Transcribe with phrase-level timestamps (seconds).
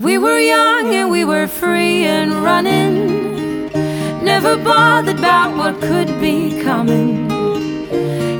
[0.00, 3.66] We were young and we were free and running.
[4.22, 7.28] Never bothered about what could be coming.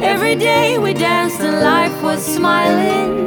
[0.01, 3.27] Every day we danced and life was smiling.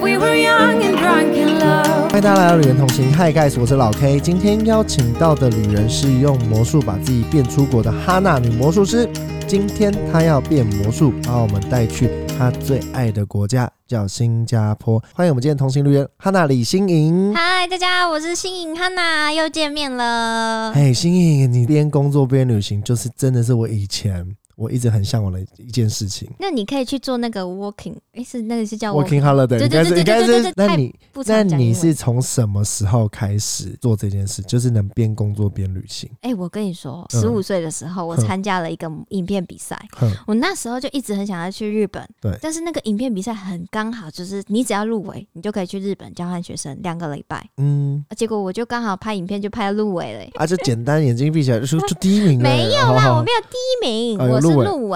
[0.00, 1.81] We were young and drunk in love.
[2.12, 4.20] 欢迎大家来到旅人同行，嗨盖，我是老 K。
[4.20, 9.08] 今天邀请到的旅人是用魔术把自己变出国的哈娜女魔术师。
[9.48, 15.02] 今天她要变魔术，把我们带去她最爱的国家，叫新加坡。
[15.14, 17.34] 欢迎我们今天同行旅人哈娜李欣莹。
[17.34, 20.70] 嗨，大家好，我是新颖哈娜，又见面了。
[20.72, 26.30] 哎，欣莹，你边工作边旅行，就是真的是我以前我一直很向往的一件事情。
[26.38, 34.42] 那你可以去做那个 working，哎，是那个是叫 Working holiday，对应该是应该对对对对那你不那你是从什么时候开始做这件事？
[34.42, 36.10] 就是能边工作边旅行？
[36.20, 39.80] 哎、我跟你说，嗯十五岁的时候，我参加了一个影片比赛。
[40.26, 47.44] 我那时候就一直很想要去日本，对但是那个影片比赛很刚好，就是你只要入围，你就可以去日本交换学生两个礼拜。
[47.56, 52.42] 嗯，啊结果我就刚好拍影片就拍入围了、欸啊，就简单，眼睛闭起来就说就第一名了。
[52.42, 54.40] 没有啦，好好我没有第一名，我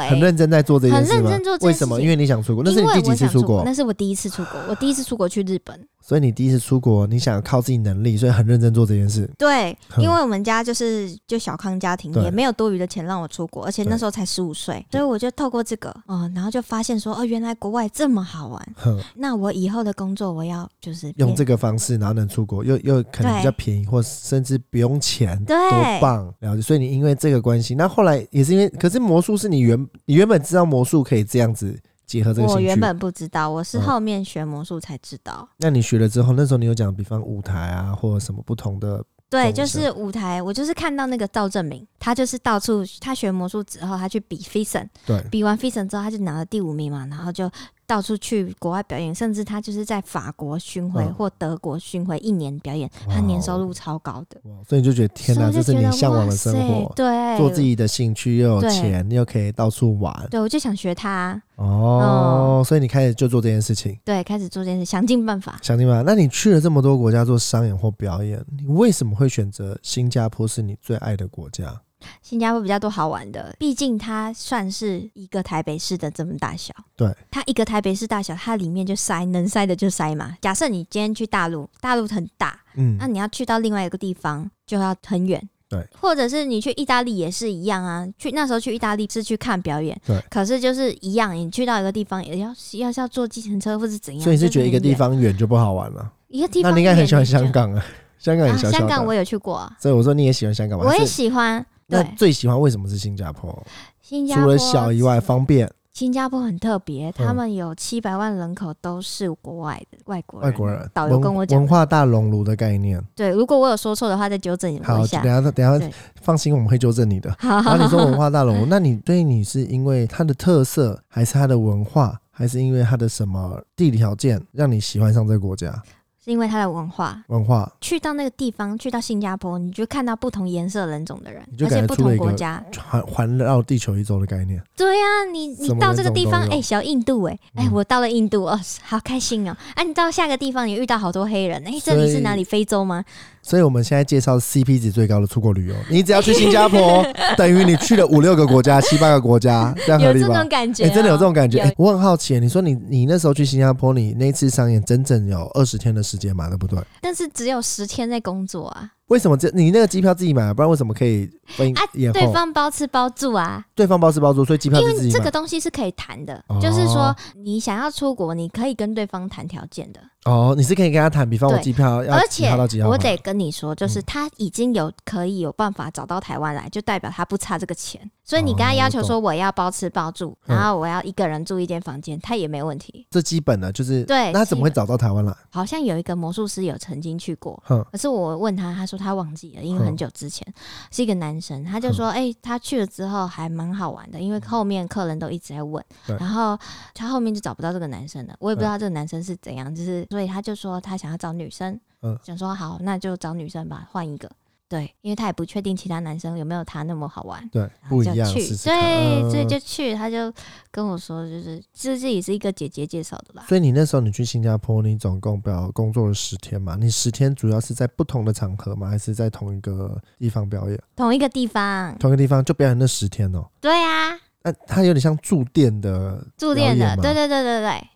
[0.08, 1.16] 很认真在做这件事吗？
[1.16, 2.00] 很认真做这件为什么？
[2.00, 3.62] 因为你想出国，那是你第几次出国？
[3.64, 5.86] 那是我第一次出国，我第一次出国去日本。
[6.06, 9.28] 所以你第一次出国，你想靠自己能力，所以很认真做这件事。
[9.36, 18.68] 对，因为我们家就是就小康家庭，也没有多余的钱让我出国，而且那时候才十五岁，所以我就透过这个，哦、然后就发现说，哦，原来国外这么好玩。
[18.76, 26.32] 哼，那我以后的工作，我要就是用这个方式，然后能出国，又又可能比较便宜，或甚至不用钱，对多棒！
[26.38, 26.62] 了解。
[26.62, 33.82] 所以你因为这个关系，那后来也是因为，可是魔术是你原你原本知道魔术可以这样子结合这个兴趣，我原本不知道，我是嗯。
[33.82, 35.48] 后面学魔术才知道。
[35.58, 47.50] 那你学了之后，那时候你有讲，比方舞台啊，或者什么不同的，对，就是舞台，我就是看到那个赵正明，他就是到处他学魔术之后，他去比 f i s o n 对，比完 f i s o n 之后，他就拿了第五名嘛，然后就
[47.84, 54.40] 到处去国外表演，甚至他就是在法国巡回嗯或德国巡回一年表演，他年收入超高的。
[54.44, 60.14] 哇所以你就觉得天哪，这是你向往的生活，对，做自己的兴趣又有对钱，又可以到处玩。
[60.30, 65.58] 对，我就想学他，哦，所以你开始就做这件事情，对，开始做这件事，想尽办法。
[65.60, 66.08] 想尽办法？
[66.08, 71.74] 那你去了这么多国家做商演或表演，你为什么会选择新加坡是你最爱的国家？
[72.22, 76.74] 新加坡比较多好玩的，毕竟它算是一个台北市的这么大小。
[76.96, 80.36] 对，它一个台北市大小，它里面就塞，能塞的就塞嘛。
[80.40, 85.48] 假设你今天去大陆，大陆很大，嗯那、，你要去到另外一个地方就要很远。
[85.68, 88.06] 对，或者是你去意大利也是一样啊。
[88.16, 96.12] 去那时候去意大利是去看表演，对可是就是一样，你去到一个地方也要要是要坐计程车或是怎样，所以你是觉得一个地方远就不好玩了？
[96.28, 97.50] 一个地方，那你应该很喜欢香。
[97.50, 97.84] 港啊，
[98.18, 98.78] 香港也啊，小小的。
[98.78, 100.84] 香港我有去过啊，所以我说你也喜欢香港吗？
[100.86, 101.64] 我也喜欢。
[101.88, 103.62] 那，最喜欢为什么是新加坡？
[104.00, 110.50] 新加坡除了小以外，方便新加坡很特别，嗯他们有七百万人口都是国外的外国人。
[110.50, 113.02] 外国人，导游跟我讲，文化大熔炉的概念。
[113.14, 115.18] 对，如果我有说错的话，再纠正我好，一下。
[115.18, 117.34] 好等下等下，放心，我们会纠正你的。
[117.38, 125.82] 好然后好你说文化大熔炉， 那你对你是因为它的特色，还是它的文化，还是因为它的什么地理条件让你喜欢上这个国家？
[126.26, 127.22] 是因为它的文化。
[127.28, 132.60] 文化去到那个地方，去到新加坡，你就看到不同颜色人种的人而且不同国家。
[132.90, 134.60] 环 环绕地球一周的概念。
[134.76, 139.56] 对呀、你你到这个地方，哎、小印度、哎、哎、嗯我到了印度，哦，好开心哦！
[139.76, 142.42] 啊，你到下个地方，你遇到好多黑人，哎、这里是哪里？
[142.42, 143.04] 非洲吗？
[143.46, 147.06] 所以我们现在介绍 CP 值最高的出国旅游，你只要去新加坡，
[147.38, 150.48] 等于你去了五六个国家、七八个国家，这样合理吧有这种？
[150.48, 151.58] 感觉、真的有这种感觉。
[151.58, 156.76] 有哎、我很好奇，你说你你那时候去新加坡，你那次商演整整有二十天的时间嘛，对不对？
[157.00, 161.82] 但是只有十天在工作啊，为什么这你那个机票自己买，不然为什么可以分啊？
[162.12, 163.64] 对方包吃包住啊。
[163.76, 165.30] 对方包吃包住，所以机票自己买为这个。
[165.30, 170.00] 东西是可以谈的，哦就是说你想要出国，你可以跟对方谈条件的。
[170.26, 172.88] 哦，你是可以跟他谈，比方我机票要几而且号到几号？
[172.88, 178.10] 我得跟你说，就是嗯他已经有可以有办法找到台湾来，就代表他不差这个钱。
[178.26, 180.56] 所以你跟他哦要求说我要包吃包住，嗯。
[180.56, 183.06] 然后我要一个人住一间房间，他也没问题。
[183.10, 185.32] 这基本的就是对那他怎么会找到台湾来？
[185.48, 190.46] 好像有一个魔术师有曾经去过，哼，可是我问他，他说他忘记了，因为很久之前。
[190.90, 196.58] 是一个男生，他就说，哎、他去了之后还蛮好玩的，因为后面客人都一直在问对，然后
[196.94, 202.18] 他后面就找不到这个男生了，我也不知道这个男生是怎样，就是所以他就说他想要找女生，嗯。
[202.24, 204.28] 想说好，那就找女生吧，换一个。
[204.68, 210.32] 对，因为他也不确定其他男生有没有他那么好玩，对，不一样，就去试试对，嗯所以就去，他就
[210.70, 213.44] 跟我说，就是这这也是一个姐姐介绍的啦。
[213.48, 216.76] 所以你那时候你去新加坡，你总共表工作了十天嘛？
[216.78, 218.88] 你十天主要是在不同的场合吗？
[218.88, 220.80] 还是在同一个地方表演？
[220.96, 227.88] 同一个地方，同一个地方就表演那十天哦、对啊，那他有点像住店的住店的对对对对对。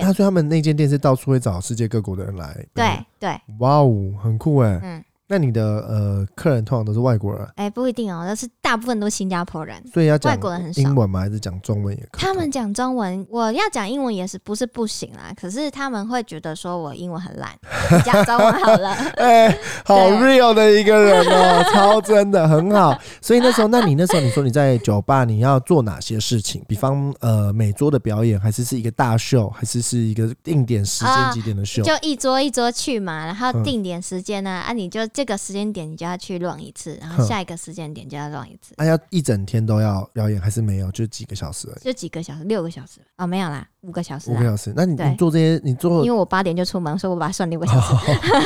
[0.00, 2.66] 他说他们那间店是到处会找世界各国的人来。
[2.74, 4.80] 对，对，哇哦，很酷哎。
[4.82, 11.20] 嗯，那你的呃客人通常都是外国人，哎、不一定哦，但是大部分都是新加坡人，所以要讲外国人很少英文吗？
[11.20, 12.20] 还是讲中文也可以？
[12.20, 17.50] 他们讲中文，我要讲英文也是不是不行啦，可是他们会觉得说我英文很烂，
[17.90, 18.90] 你 讲中文好了。
[19.16, 22.94] 哎、好 real 的一个人哦， 超真的，很好。
[23.22, 26.62] 所以那时候，那你那时候你说你在酒吧你要做哪些事情？
[26.68, 31.82] 比方呃每桌的表演，还是是一个大秀，还是是一个定点时间啊几点的秀？
[31.82, 40.90] 就一桌一桌去嘛，然后嗯定点时间呢，啊，你就这个时间点你就要去乱一次，然后下一个时间点就要乱一次，啊，要一整天都要表演，还是没有？
[40.90, 44.72] 就几个小时而已，就几个小时，六个小时哦，没有啦，五个小时啊，五个小时。
[44.76, 47.94] 那你你做这些，你做因为我八点就出门，所以我把它算六个小时。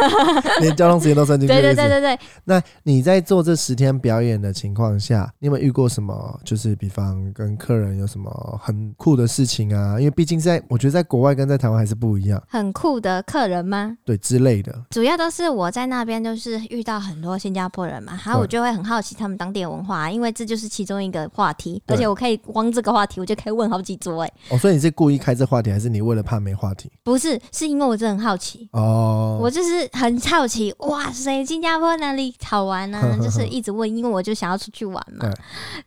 [0.60, 1.54] 连交通时间都算进去。
[1.54, 6.40] 对对对，那你在做这十天表演的情况下，你有没有遇过什么？
[6.44, 9.98] 就是比方跟客人有什么很酷的事情啊？
[9.98, 13.96] 因为毕竟在我觉得在国外跟在台湾还是不一样，很酷的客人吗？
[14.04, 14.72] 对之类的。
[14.90, 26.90] 主要都是我在那边，就是遇到很多新加坡人嘛，然后我就会很好奇他们当地的文化，因为这就是其中一个话题，而且我可以光这个话题我就可以问好几桌，哎，哦，所以你是故意开这话题，还是你为了怕没话题？
[27.02, 28.68] 不是，是因为我真的很好奇。
[28.72, 35.32] 哦，我就是很好奇，哇塞，新加坡哪里好玩呢、 就是一直问，因为我就想要出去玩嘛对，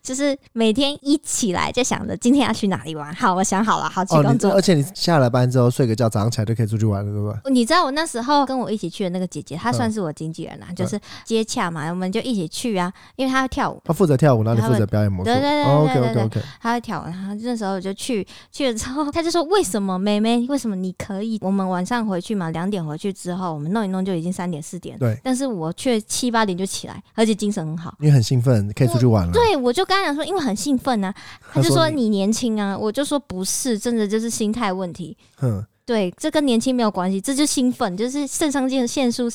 [0.03, 3.13] 就是每天一起来就想着今天要去哪里玩。
[3.15, 4.49] 好，我想好了，好去哦，工作。
[4.49, 7.51] 你而且你下了班之后睡个觉，早上起来就可以出去玩了，对不对？
[7.51, 15.31] 你知道我那时候跟我一起去的那个姐姐，她嗯算是我经纪人啦，就是接洽嘛，我们就一起去啊，因为她要跳舞，他负责跳舞，然后你负责表演魔术。
[15.31, 16.41] 对对对对对 OK 对 OK。
[16.61, 21.39] 她会跳舞，然后那时候我就去去了之后，他就说为什么妹妹为什么你可以？
[21.41, 27.95] 我们晚上回去嘛，两点回去之后，我们弄一弄就已经三点四点，对，但是我却七八点就起来，而且精神很好。
[27.99, 29.33] 因为很兴奋，可以出去玩了。
[29.33, 31.11] 对，我就跟他讲说，因为很兴奋啊，
[31.51, 35.17] 他就说你年轻啊，我就说不是，真的就是心态问题。
[35.37, 39.29] 哼，对，这跟年轻没有关系，这就兴奋，就是肾上腺腺素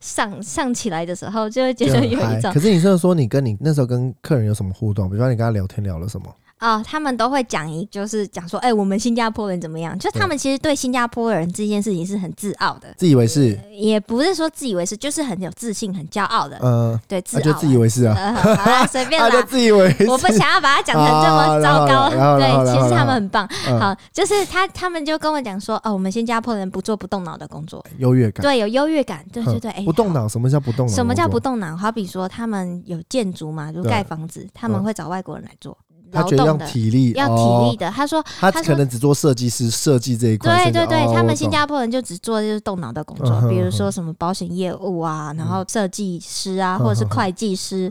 [0.00, 5.08] 上上起来的时候，就会觉得有一种可是你是说你跟你那时候跟客人有什么互动？
[5.08, 6.26] 比方你跟他聊天聊了什么？
[6.62, 9.98] 哦，他们都会讲一，就是讲说，哎、我们新加坡人怎么样？
[9.98, 16.58] 就他们其实对新加坡人这件事情是很自傲的，自以为是，也不是说自以为是，就是很有自信、很骄傲的。
[16.62, 17.44] 嗯，对，自傲啊。
[17.44, 19.44] 就自以为是啊，呃，好啦，随便他就啦。
[19.50, 20.08] 自以为是。
[20.08, 23.46] 我不想要把它讲成这么糟糕，对，其实他们很棒。
[23.68, 28.42] 嗯好，就是他他们就跟我讲说，哦，我们新加坡人不做不动脑的工作，优越感。
[28.42, 30.92] 对，有优越感，对对对，哎不动脑，什么叫不动脑？
[30.94, 31.42] 什么叫不？
[31.42, 31.76] 动脑？
[31.76, 35.76] 好比说他们有建筑嘛，就盖房子，他们嗯会找外国人来做
[36.12, 37.90] 他觉得用劳动的，体力，要体哦力的。
[37.90, 40.64] 他说，他可能只做设计师设计这一块。
[40.64, 47.90] 对对对，哦他们新加坡人就只做就是动脑的工作，嗯比如说什么保险业务啊，然后设计师啊，嗯或者是会计师，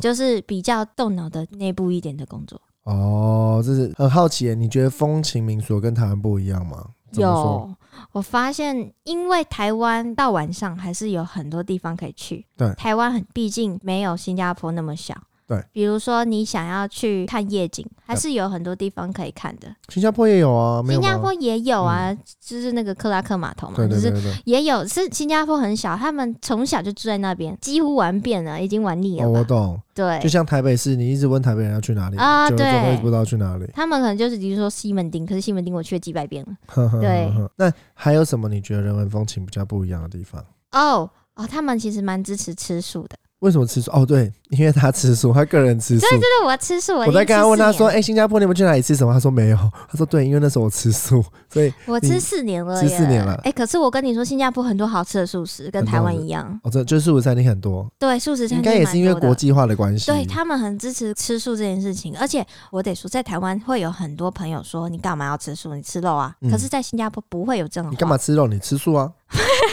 [0.00, 2.60] 就是比较动脑的内部一点的工作。
[2.84, 6.84] 哦，这是很好奇耶，你觉得风情民俗跟台湾不一样吗？
[7.12, 7.70] 有，
[8.12, 12.46] 我发现，因为台湾到晚上还是有很多地方可以去。
[12.56, 15.14] 对台湾很毕竟没有新加坡那么小。
[15.52, 19.74] 对，比如说你想要去看夜景，还是有很多地方可以看的。
[19.88, 24.42] 新加坡也有啊，有新加坡也有啊，就是那个克拉克码头嘛，对对对就是。
[24.44, 24.86] 也有。
[24.86, 29.38] 是新加坡很小，他们从小就住在那边，几乎玩遍了，已经玩腻哦，了吧？
[29.38, 33.66] 我懂，对就，像台北市，你一直问台北人要去哪里啊对不知道去哪里。
[33.72, 36.56] 他们可能就是比如说西门町，可是西门町我去了几百遍了。
[36.66, 40.44] 呵呵呵对那还有什么你觉得人文风情比较不一样的地方？
[40.72, 43.16] 哦哦，他们其实蛮支持吃素的。
[43.42, 43.90] 为什么吃素？
[43.90, 46.00] 哦，对，因为他吃素， 他个人吃素。
[46.00, 49.56] 对对对，我吃素，我我在跟他问他说：“哎，哎、新加坡你们去哪里吃什么？”他说没有。
[49.56, 56.56] 他说：“对，因为那时候我吃素， 所以我吃四年了，吃四年了哎、可是我跟你说，新加坡很多好吃的素食，跟台湾一样。
[56.62, 60.06] 哦，这就是素食餐厅很多，对，素食餐厅应该也是因为国际化的关系。
[60.06, 65.74] 对他们很支持吃素这件事情，而且我得说，在台湾会有很多朋友说：“你干嘛要吃素？
[65.74, 67.90] 你吃肉啊！”嗯可是，在新加坡不会有这种。
[67.90, 68.16] 你干嘛？
[68.16, 68.46] 吃肉？
[68.46, 69.10] 你吃素啊？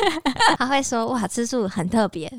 [0.58, 2.32] 他会说：“哇，吃素很特别，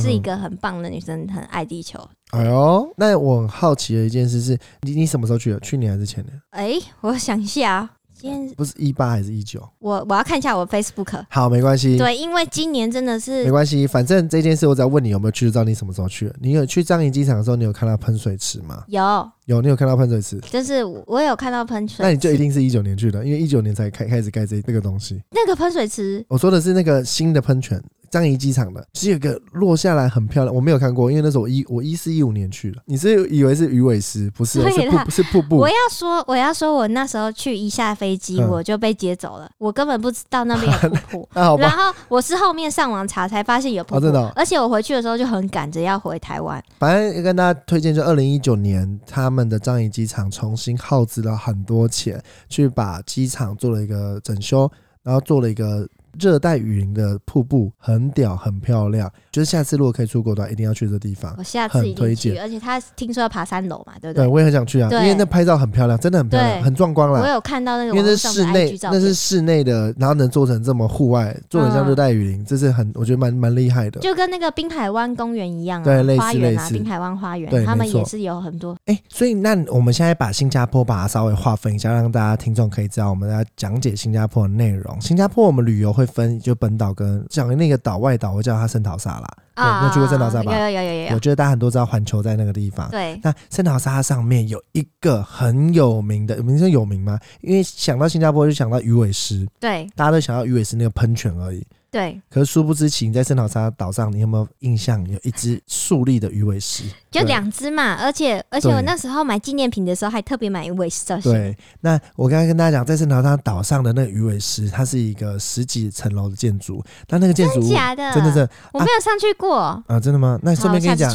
[0.00, 1.98] 是一个很棒的女生，很爱地球。
[2.30, 5.60] 哎呦，那我很好奇的一件事是，你你什么时候去的？
[5.60, 9.62] 去年还是前年？”哎、我想一下啊，今天不是一八还是一九？
[9.78, 11.24] 我我要看一下我 Facebook。
[11.30, 16.34] 好，没关系，对，因为今年真的是没关系，反正这件事我只要问你有没有去，就知道你什么时候去了。
[16.40, 18.82] 你有去樟宜机场的时候，你有看到喷水池吗？
[18.88, 20.40] 有，有，你有看到喷水池？
[20.50, 25.22] 就是我有看到喷水池，那你就一定是一九年去的，因为一九年才开开始盖这这个东西。
[25.30, 32.82] 那个喷水池我说的是那个新的喷泉，樟宜机场的，是有一个落下来很漂亮，我没有看过，因为那时候我一我一四一五年去的。
[32.86, 34.30] 你是以为是鱼尾狮？
[34.30, 35.68] 不是 哦，是瀑是瀑布我。
[35.68, 41.28] 要说，我要说，我那时候去一下飞机嗯我就被接走了，我根本不知道那边有瀑布。
[41.34, 46.62] 然，后我是后面上网查才发现有瀑布，哦真的哦而且我回去的时候就很赶着要回台湾。
[46.78, 54.70] 反正跟大家推荐，就二零一九年他们的樟宜机场重新耗资了很多钱，去把机场做了一个整修，
[55.02, 55.86] 然后做了一个
[56.18, 59.10] 热带雨林的瀑布，很屌，很漂亮。
[59.30, 61.34] 就是下次如果可以出国的话，一定要去这地方。
[61.38, 64.26] 我下次一很推荐而且他听说要爬三楼嘛，对不对，对？
[64.26, 67.20] 我也很想去啊，因为那拍照很漂亮，真的很漂亮，很壮观啦。
[67.20, 74.00] 我有看到那个因为那是室内那是，室内的，然后能做成这么户外，做成像热带雨林，这是很我觉得蛮蛮厉害的。
[74.00, 78.76] 就跟那个滨海湾公园一样啊，对类似类似滨海湾花对园，他们也是有很多。
[78.86, 85.00] 哎、所以那我们现在把新加坡把它稍微划分一下，让大家听众可以知道我们要讲解新加坡的内容。
[85.00, 89.28] 新加坡我们旅游会分就本岛跟讲那个岛外岛，我叫它圣淘沙啦。
[89.54, 91.14] 对你有去过圣淘沙吧有有有有有有。
[91.14, 92.88] 我觉得大家很多知道环球在那个地方。
[92.90, 97.18] 对，那圣淘沙上面有一个很有名的，名声有名吗？
[97.40, 101.64] 因为想到新加坡就想到鱼尾狮，对大家都想到鱼尾狮那个喷泉而已。
[101.90, 106.84] 对，可是殊不知，情在圣淘沙岛上，你有没有印象有一只竖立的鱼尾狮？
[107.10, 111.32] 就两只嘛，而且而且我那时候买纪念品的时候还特别买鱼尾狮造型。
[111.32, 118.12] 对，那我刚才跟大家讲，在圣淘沙岛上的那个鱼尾狮，它是一个十几层楼的建筑，但那个建筑物假的？
[118.12, 119.58] 真的是我没有上去过。
[119.86, 120.38] 啊，真的吗？
[120.42, 121.14] 那顺，便跟你讲。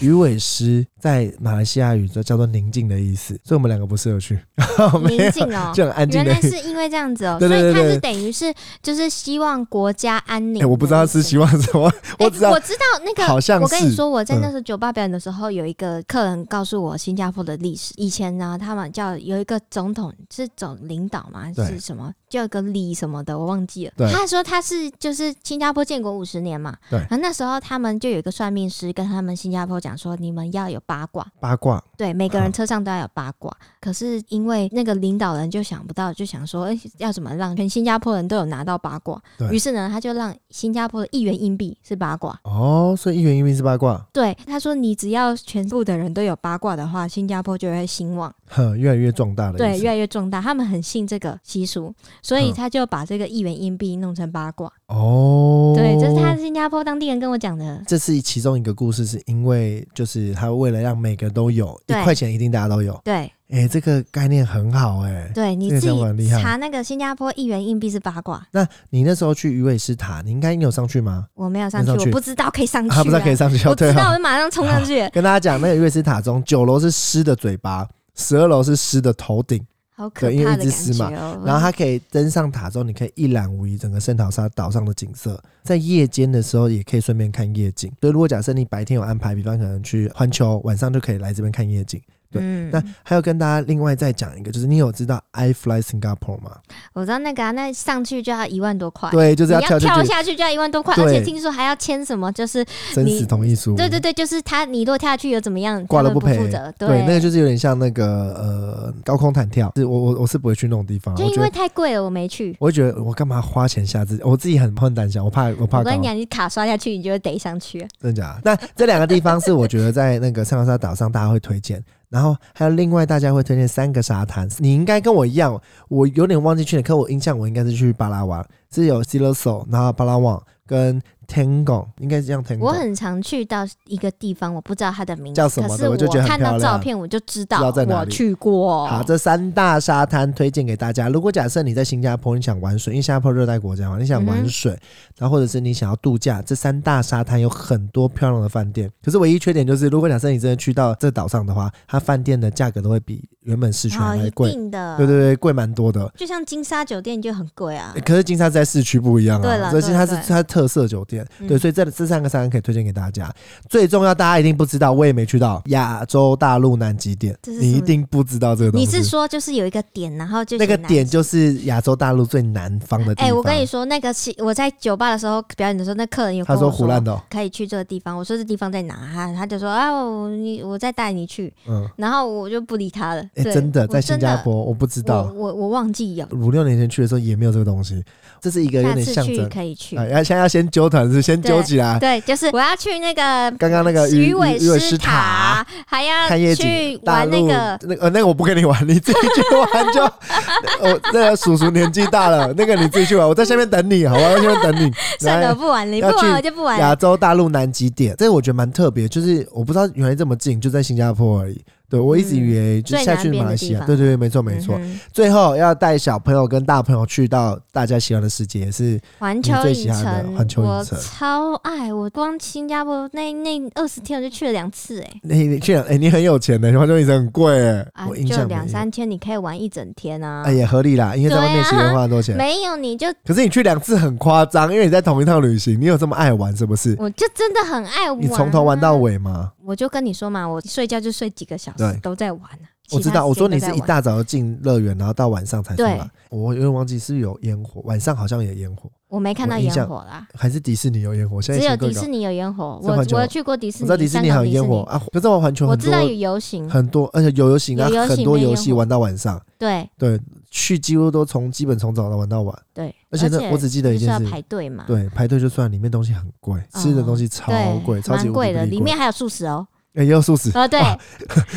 [0.00, 4.38] 鱼尾狮在马来西亚语就叫做宁静的意思，所以我们两个不适合去，
[5.08, 5.72] 宁静哦。
[5.74, 6.34] 就很安静原。
[6.34, 10.68] 来是因为这样子哦，所以它是等于是就是希望国家安宁。
[10.68, 11.88] 我不知道他是希望什么，
[12.18, 17.92] 哎我知道我知道那个，好像是我跟你说，我在嗯那时候酒吧表演的时候，有一个客人告诉我新加坡的历史。
[17.96, 22.12] 以前呢，他们叫有一个总统是总领导嘛，对是什么？
[22.30, 23.92] 叫一个李什么的，我忘记了。
[23.96, 33.54] 对他说他是就是新加坡建国五十年嘛，对然后那时候他们就有一个算命师跟他们新加坡讲说，你们要有八卦，八卦，对，每个人车上都要有八卦。
[33.80, 39.20] 可是因为那个领导人就想不到，就想说，哎、要怎么让全新加坡人都有拿到八卦？
[39.50, 42.38] 于是呢，他就让新加坡的一元硬币是八卦。
[42.44, 50.40] 哦，所以一元硬币是八卦，对，他说你只要全部的人都有八卦的话，新加坡就会兴旺，哼，越来越壮大了对，越来越壮大。
[50.40, 52.54] 他们很信这个习俗，所以嗯。
[52.60, 54.70] 他就把这个一元硬币弄成八卦。
[54.88, 57.82] 哦，对，这是他新加坡当地人跟我讲的。
[57.86, 63.00] 这是其中一个故事，是因为就是他为了让每个人都有一块钱，一定大家都有。
[63.02, 71.26] 对，哎、这个概念很好哎、对，你这个自己查那个新加坡一元硬币是八卦，那你那时候去鱼尾狮塔，你应该你有上去吗？
[71.34, 72.10] 我没有上去，上去。
[72.10, 79.64] 我不知道可以上去、啊，不知道可以上去，我知道，我就马上冲上去，跟大家讲，那个鱼尾狮塔中，九楼是狮的嘴巴，十二楼是狮的头顶，
[80.00, 81.42] 好可对因为怕的感一只狮嘛觉哦。
[81.44, 85.38] 然后它可以登上塔之后，你可以一览无遗整个圣淘沙岛上的景色。
[85.62, 87.92] 在夜间的时候，也可以顺便看夜景。
[88.00, 92.00] 所以如果假设你白天有安排，比方可能去环球，晚上就可以来这边看夜景。
[92.30, 96.56] 对嗯那还要跟大家另外再讲一个，就是你有知道 I Fly Singapore 吗？
[96.92, 99.10] 我知道那个啊，那上去就要一万多块。
[99.10, 103.74] 对，就是要要跳跳下去就要一万多块，而且听说还要签什么，就是生死同意书。
[103.74, 106.72] 对对对，就是他你如果跳下去又怎么样，挂了不赔负责。
[106.78, 112.56] 对，那个就是有点像那个呃高空弹跳，是我我我是不会去那种地方，就因为太贵了，我没去。
[112.60, 117.80] 我会觉得我干嘛花钱下自己，我自己很很胆小，我怕我怕高我跟你，讲，你卡刷下去，你就得上去。
[118.00, 118.40] 真的假的？
[118.44, 131.00] 那这两个地方是我觉得在那个圣淘沙岛上大家会推荐，然后还有另外大家会推荐三个沙滩，你应该跟我一样，我有点忘记去了，可我印象我应该是去巴拉瓦，是有 s i l o s o 然后巴拉旺跟
[131.30, 132.58] Tango，应该是这样 Tango。
[132.58, 138.86] 我很常去到一个地方，我不知道它的名字，叫什么的可是我就觉得很看到照片我就知道我去过。
[138.86, 141.08] 好，这三大沙滩推荐给大家。
[141.08, 144.76] 如果假设你在新加坡，你想玩水，因为新加坡热带国家嘛，你想玩水，
[145.16, 148.90] 然后或者是你想要度假，这三大沙滩有很多漂亮的饭店。
[149.04, 154.50] 可是唯一缺点就是，如果假设你真的去到这岛上的话，它饭店的价格都会比原本市区还贵。
[154.50, 156.12] 定的，对对对，贵蛮多的。
[156.16, 157.94] 就像金沙酒店就很贵啊。
[158.04, 163.32] 可是金沙在市区不一样啊，对了所以它是它特色酒店，嗯对，所以这这三个沙滩可以推荐给大家。
[163.68, 168.86] 最重要，大家一定不知道，我也没去到亚洲大陆南极点，你一定不知道这个东西。
[168.86, 173.36] 你是说就是有一个点，然后就那个点就是亚洲大陆最南方的地哎、方。
[173.36, 178.16] 我跟你说，那个是我在酒吧的时候表演的时候，那客人有他说胡乱的、哦，可以去这个地方。
[178.16, 179.10] 我说这地方在哪？
[179.12, 183.22] 他他就说啊，我你我再带你去，嗯，然后我就不理他了。
[183.34, 188.02] 哎、对真的在新加坡，我不知道，我我我忘记有，五六年前去的时候也没有这个东西，
[188.40, 189.48] 这是一个有点象征。
[189.48, 189.96] 可以去。
[189.96, 191.98] 啊，要现在要先纠团，是是先揪起来。
[191.98, 196.62] 对，就是我要去那个刚刚那个鱼尾鱼尾狮狮塔，还要看夜去
[196.96, 197.78] 景，玩那个。
[197.82, 200.02] 那个呃那个我不跟你玩，你自己去玩就。
[200.80, 204.22] 我那个叔叔年纪大了，那个你自己去玩，我在下面等你，好吧？
[204.30, 204.92] 我在下面等你。
[205.18, 206.78] 算了，来不玩了，你不玩我就不玩。
[206.78, 211.60] 亚洲大陆南极点，这个我觉得蛮特别，就是我不知道原来这么近，就在新加坡而已。
[211.90, 214.76] 对我一直以为就下去马来西亚，对对对，没错没错。
[214.78, 225.10] 嗯最后要带小朋友跟大朋友去到大家喜欢的世界，也是环球你最喜影城，环球影我城超爱，我光新加坡那那二十天我就去了两次、哎。
[225.22, 230.44] 你你去了，哎、你很有钱的，环球影城很贵哎、啊我，印就象没两三千，你可以玩一整天啊。
[230.46, 232.36] 哎也合理啦，因为在外面其实花很多钱。
[232.36, 236.94] 没有你就可是你去两次很夸张，因为你在同一趟旅行，你有这么爱玩是不是？
[237.00, 239.00] 我就真的很爱玩、你从头玩到。
[239.00, 239.52] 尾吗？
[239.70, 242.66] 我就跟你说嘛，我睡觉就睡几个小时，都在玩啊。
[242.92, 244.00] 我知道，我说你是一大。
[244.00, 246.10] 早就进乐园，然后到晚上才出来。
[246.30, 251.42] 我有点忘记是有烟火，晚上好像有烟火，我没看到烟火啦，还是迪士尼有烟火？
[251.42, 252.80] 现在只有迪士尼有烟火。
[252.82, 259.38] 我我去过迪士尼，我知道迪士尼还有烟火啊，可是我环球很多我知道有游行，很多，而且有游行啊，很多游戏玩到晚上。
[259.58, 260.18] 对对，
[260.50, 262.58] 去几乎都从基本从早到玩到晚。
[262.72, 267.52] 对，而且呢我只记得一件事排队嘛，对，排队就算，里面东西很贵，吃的东西超，
[267.84, 269.66] 贵，超级贵的，里面还有素食哦。
[269.94, 270.50] 哎也有素食。
[270.54, 270.80] 哦，对，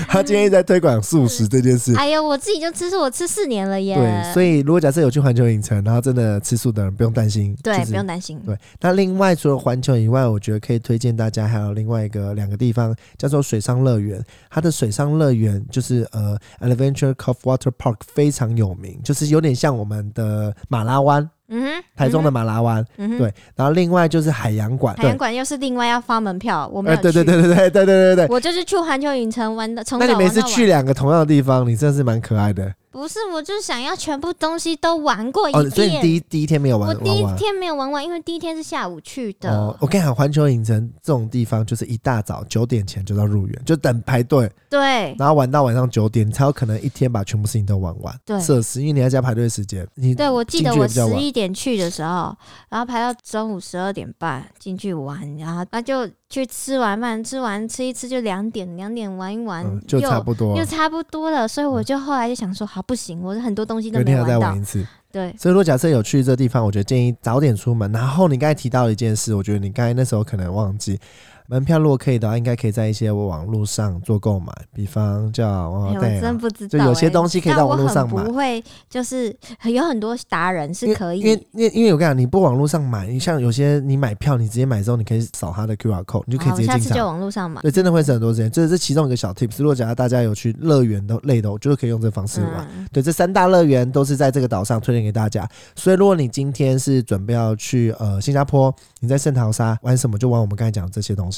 [0.08, 1.96] 他今天一直在推广素食这件事。
[1.96, 3.96] 哎呦，我自己就吃素，我吃四年了耶。
[3.96, 8.40] 对，所以如果假设有去环球影城，然后真的吃素的人不用担心，对就是不用担心。
[8.46, 14.24] 对，那另外除了环球以外，我觉得可以推荐大家还有另外一个两个地方，叫做水上乐园。
[14.50, 22.86] 它的水上乐园就是呃 Adventure Cove Water Park 非常有名，就是有点像我们的马拉湾，嗯哼，台中的马拉湾。
[22.98, 28.28] 嗯哼，对，然后另外就是海洋馆，海洋，馆又是另外要发门票，我们对对对对对对对对对。
[28.30, 30.42] 我就是去环球影城玩的，从那你每次。
[30.44, 35.70] 去两个同样的地方，你真的是蛮可爱的不是，我就是想要全部东西都玩过一哦。
[35.70, 36.00] 所以。
[36.00, 37.26] 第一第一天没有玩我第一。
[37.36, 39.50] 天没有玩完，因为第一天是下午去的。
[39.50, 48.16] 哦，我跟你讲，环球影城这种地方就是一大早九点前就要入园，就等排队，对然后玩到晚上九点，你才有可能一天把全部事情都玩完。
[48.24, 49.88] 对设施，因为你要加排队时间。
[49.96, 52.36] 你对，我记得我十一点去的时候，
[52.70, 60.58] 然后排到中午十二点半进去玩，然后那就去吃完饭，吃完吃一吃就两点，两点玩一玩，嗯，就差不多了。
[60.58, 64.64] 又差不多了，所以我就后来就想说，好不行，我很多东西都没玩到玩一。
[64.64, 64.84] 次。
[65.12, 67.92] 对，所以，如果假设有去这地方，我觉得建议早点出门。
[67.92, 71.00] 然后你刚才提到一件事，我觉得你刚才那时候可能忘记，
[71.48, 79.36] 门票如果可以的话，应该可以在一些网络上做购买，比方叫对真不知道、就有些哎东西可以在但我网络上买不会，就是
[79.66, 87.08] 有很多达人是可以因为因为因为我跟你讲，你不网络上买，你像有些你买票，你直接买之后，你可以扫他的 QR code，你就可以好下次就直接进场。
[87.08, 87.62] 网络上买。
[87.62, 88.50] 对，真的会省很多时间。
[88.50, 89.56] 这是其中一个小 tips。
[89.60, 92.68] 如果假如大家有去乐园的类的，我觉得可以用这个方式玩。
[92.76, 95.48] 嗯，对，这三大乐园都是在这个岛上推荐给大家。
[95.76, 101.32] 所以，如果你今天是准备要去呃新加坡，你在圣淘沙玩什么，就玩我们刚才讲的这些东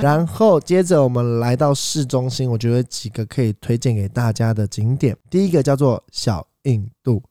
[0.00, 5.16] 然后接着我们来到市中心，我觉得几个可以推荐给大家的景点。
[5.28, 7.22] 第一个叫做小印度，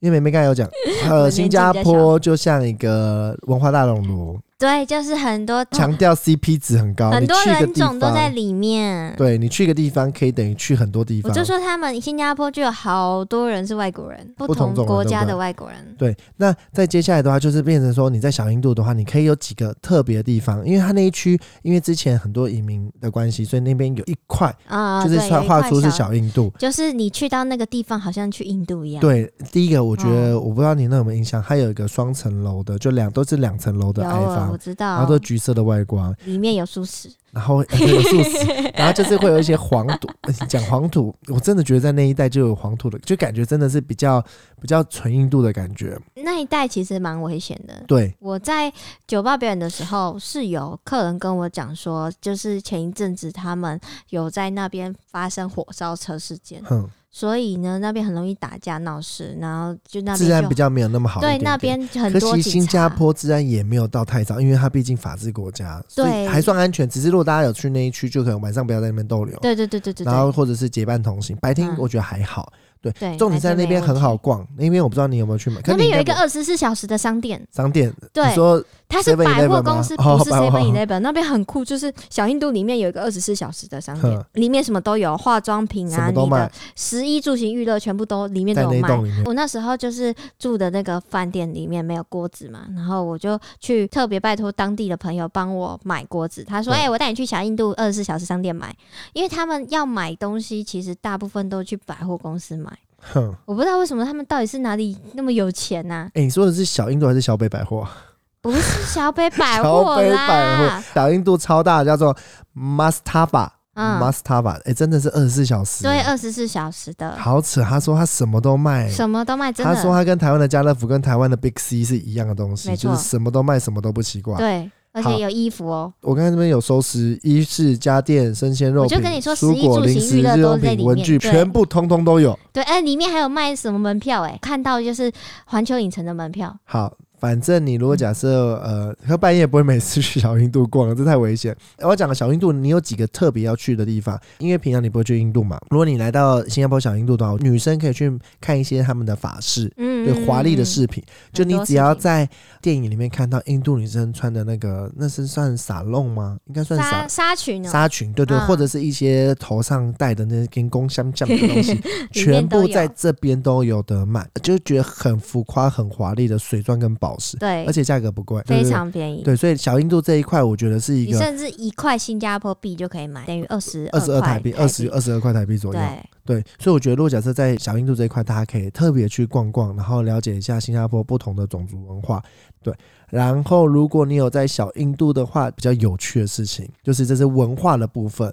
[0.00, 0.68] 因为梅梅刚才有讲，
[1.08, 7.10] 呃， 新加坡就像一个文化大熔炉，对，就是很多强调 CP 值很高。
[7.10, 9.12] 很多人种都在，里面。
[9.16, 11.28] 对你去一个地方可以等于去很多地方。
[11.28, 15.76] 我就说他们新加坡就有好多人是外国人，不不同国家的外国人。
[15.98, 26.52] 对，那再接下来的话，就是变成说你在小印度的话，你可以有几个特别的地方，因为它那一区，因为之前很多移民的关系，所以那边有一块啊，就是对有一块画画出是小印度。
[26.56, 37.10] 就是你去到那个地方，好像去印度一样。，对，第一个我觉哦得、我不知道你那有没有印象，它有一个双层楼的，就两都是两层楼的有矮房，啊我知道然后道都，橘色的外观，里面有素食。
[37.32, 38.38] 然后、 有素食，
[38.74, 40.08] 然后就是会有一些黄土。
[40.20, 44.22] 呃 讲黄土，我真的觉得在那一带就有黄土的，就感觉真的是比较
[44.60, 45.98] 比较纯印度的感觉。
[46.16, 47.82] 那一带其实蛮危险的。
[47.88, 48.70] 对，我在
[49.06, 61.38] 酒吧表演的时候，是有客人跟我讲说，就是前一阵子他们有在那边发生火烧车事件，哼，所以呢，那边很容易打架闹事，然后就那治安边就比较没有那么好一对。
[61.38, 62.88] 那边很可多新加。
[62.88, 66.88] 坡治安也没有到太糟，因为它毕竟法治国家，所以对还算安全。
[66.88, 71.36] 只是如果大家有去那一区，就可能晚上不要在那边逗留，对对对对对然后或者是结伴同行。
[71.40, 74.38] 白天嗯我觉得还好，对，对，重点在那边很好逛。
[74.38, 75.56] 逛，那边我不知道你有没有去买。
[75.62, 78.62] 可那边有一个二十四小时的商店，商店，对你说
[78.92, 88.88] 它是百货公司，哦不是 Seven Eleven，那边很酷，就是小印度里面有一个二十四小时的商店，里面什么都有，化妆品啊，你的，食衣住行娱乐全部都里面都有卖。
[89.24, 96.44] 我那时候就是住的那个饭店里面没有锅子嘛，然后我就去特别拜托当地的朋友帮我买锅子。
[96.44, 98.74] 他说：“对哎、我带你去小印度二十四小时商店买，
[99.14, 102.70] 因为他们要买东西，其实大部分都去百货公司买。
[103.12, 107.96] 哼，我不知道为什么他们到底是哪里那么有钱呐、哎，你说的是小印度还是小北百货啊？
[108.42, 112.14] 不是小北百小货北百货啦，，小印度超大，叫做
[112.54, 113.48] Mastaba。
[113.74, 117.62] 嗯，Mastaba，哎、真的是二十四小时，对，二十四小时的，好扯。
[117.62, 124.36] 他说他什么都卖，什么都卖，真的他说，他跟台湾的家乐福跟台湾的 Big C 是一样的东西，就是什么都卖，什么都不奇怪。
[124.36, 132.38] 对，而且有衣服哦，我刚才这边有收拾衣饰、家电、生鲜肉品、我就跟你说蔬果、零食、日用品、文具，全部通通都有。
[132.52, 134.20] 对，哎，里面还有卖什么门票？
[134.24, 135.10] 哎，看到就是
[135.46, 141.56] 环球影城的门票，好，反正你如果假设呃，可半夜不会每次去小印度逛，这太危险。
[141.78, 144.20] 我讲了小印度，你有几个特别要去的地方？
[144.38, 145.56] 因为平常你不会去印度嘛。
[145.70, 149.72] 如果你来到新加坡小印度的话，女生可以去看一些他们的法式。
[149.76, 151.00] 嗯，对华丽的饰品，
[151.32, 152.28] 就你只要在
[152.60, 156.36] 电影里面看到印度女生穿的那个，那是算撒弄吗？
[156.46, 161.80] 应该算纱撒纱裙哦，纱裙，对对，嗯或者是一些头上戴的那些跟宫香酱的东西，
[162.10, 169.22] 全部在这边都有得买，就觉得很浮夸、很华丽的水钻跟宝石，对，而且价格不贵，非常便宜。
[169.22, 175.80] 对，所以小印度这一块，我觉得是一个你甚至一块新加坡币就可以买，等于二十二十二台台币，二十二十二块台币左右。
[176.24, 182.22] 对，所以我觉得，如果假设在小印度这一块，大家可以特别去逛逛，然后了解一下新加坡不同的种族文化。
[182.62, 182.72] 对，
[183.08, 188.32] 然后如果你有在小印度的话，比较有趣的事情就是这是文化的部分。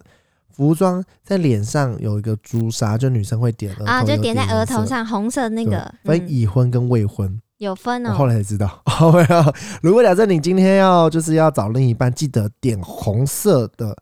[0.52, 7.42] 服装在脸上有一个朱砂，就女生会点啊，就点在额头上红色那个，分嗯已婚跟未婚。
[7.60, 8.28] 有分我后哦。
[8.28, 13.96] 来才知道，后面要如果假设你今天要就是要找另一半，记得点红色的，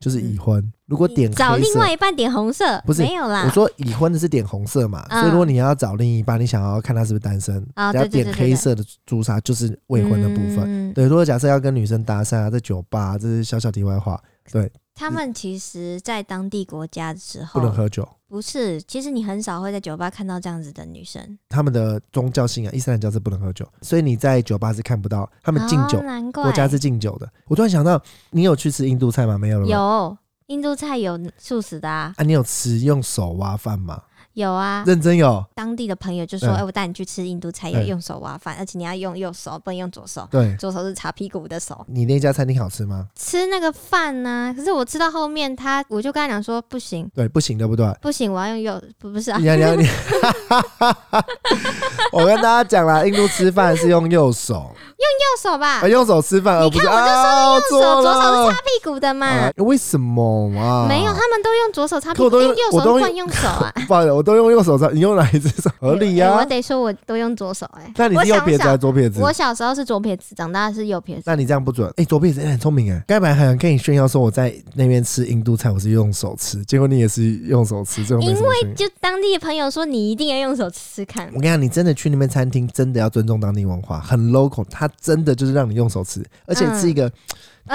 [0.00, 0.72] 就是已婚。
[0.86, 3.44] 如果点找另，外一半点红色，不是没有啦。
[3.46, 10.64] 我说已婚的是点红色嘛，嗯所以如果你要找另一半，你想要看他是不是单身，啊只要点对对对对黑色的朱砂就是未婚的部分。
[10.66, 14.20] 嗯对，如果假设要跟女生搭讪啊，在酒吧，这是小小题外话，
[14.50, 18.06] 对，他们其实，在当地国家的时候，不能喝酒。
[18.32, 21.38] 不是，其实你很少会在酒吧看到这样子的女生。
[21.50, 27.30] 他们的宗教信仰，伊斯兰教是不能喝酒，所以你在酒吧是看不到他们敬酒，哦难怪国家是敬酒的。
[27.46, 29.36] 我突然想到，你有去吃印度菜吗？
[29.36, 29.70] 没有了吗？
[29.70, 30.16] 有
[30.46, 34.02] 印度菜有素食的啊，啊，你有吃用手挖饭吗？
[34.34, 34.84] 有啊。
[34.86, 35.44] 认真有。
[35.54, 40.26] 当地的朋友就说：“嗯哎、我带你去吃印度菜，嗯要用手挖饭，而且你要用右手，不能用左手。
[40.30, 41.84] 对，左手是擦屁股的手。
[41.88, 43.08] 你那家餐厅好吃吗？
[43.14, 47.86] 吃那个饭呢、可是我吃到后面他，我就跟他讲说：不行，对，不行，对不对？
[48.00, 49.86] 不行，我要用右，不不是啊，你要你
[52.12, 54.70] 我跟大家讲啦，印度吃饭是用右手，
[55.02, 59.26] 右手吧啊，，用手吃饭，而不是你看我就啊，右手错左手是擦屁股的嘛。
[59.26, 60.86] 啊，为什么啊？
[60.88, 63.72] 没有，他们都用左手擦屁股，我都用用右手我都用是惯用手啊。
[63.86, 65.70] 不好意思，我都用右手擦，你用哪一只手？
[65.80, 69.20] 合理呀、哎我得说，我都用左手哎、那你我是右撇子还是左撇子？
[69.20, 71.22] 我小时候是左撇子，长大是右撇子。
[71.26, 71.92] 那你这样不准。
[71.96, 73.02] 哎、左撇子、欸很聪明哎。
[73.06, 78.74] 刚才本来还想跟你炫耀说我在那边吃印度菜，我是用手吃，结果你也是用手吃，这种没什么炫耀。
[78.74, 81.40] 就当地的朋友说，你一定要用手吃吃看我。
[81.40, 87.10] 跟你讲，你真的去那边餐厅，真的要尊重当地文化，很 local，它真的就是让你用手吃，而且是一个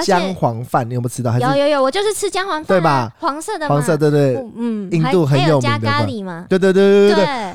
[0.03, 1.32] 姜黄饭，你有没有吃到？
[1.32, 3.13] 还是有有有，我就是吃姜黄饭、啊，对吧？
[3.19, 3.97] 黄色的嘛，黄色？
[3.97, 6.45] 对对嗯，印度很有名的饭咖喱嘛？
[6.49, 7.51] 对对对对对对，对，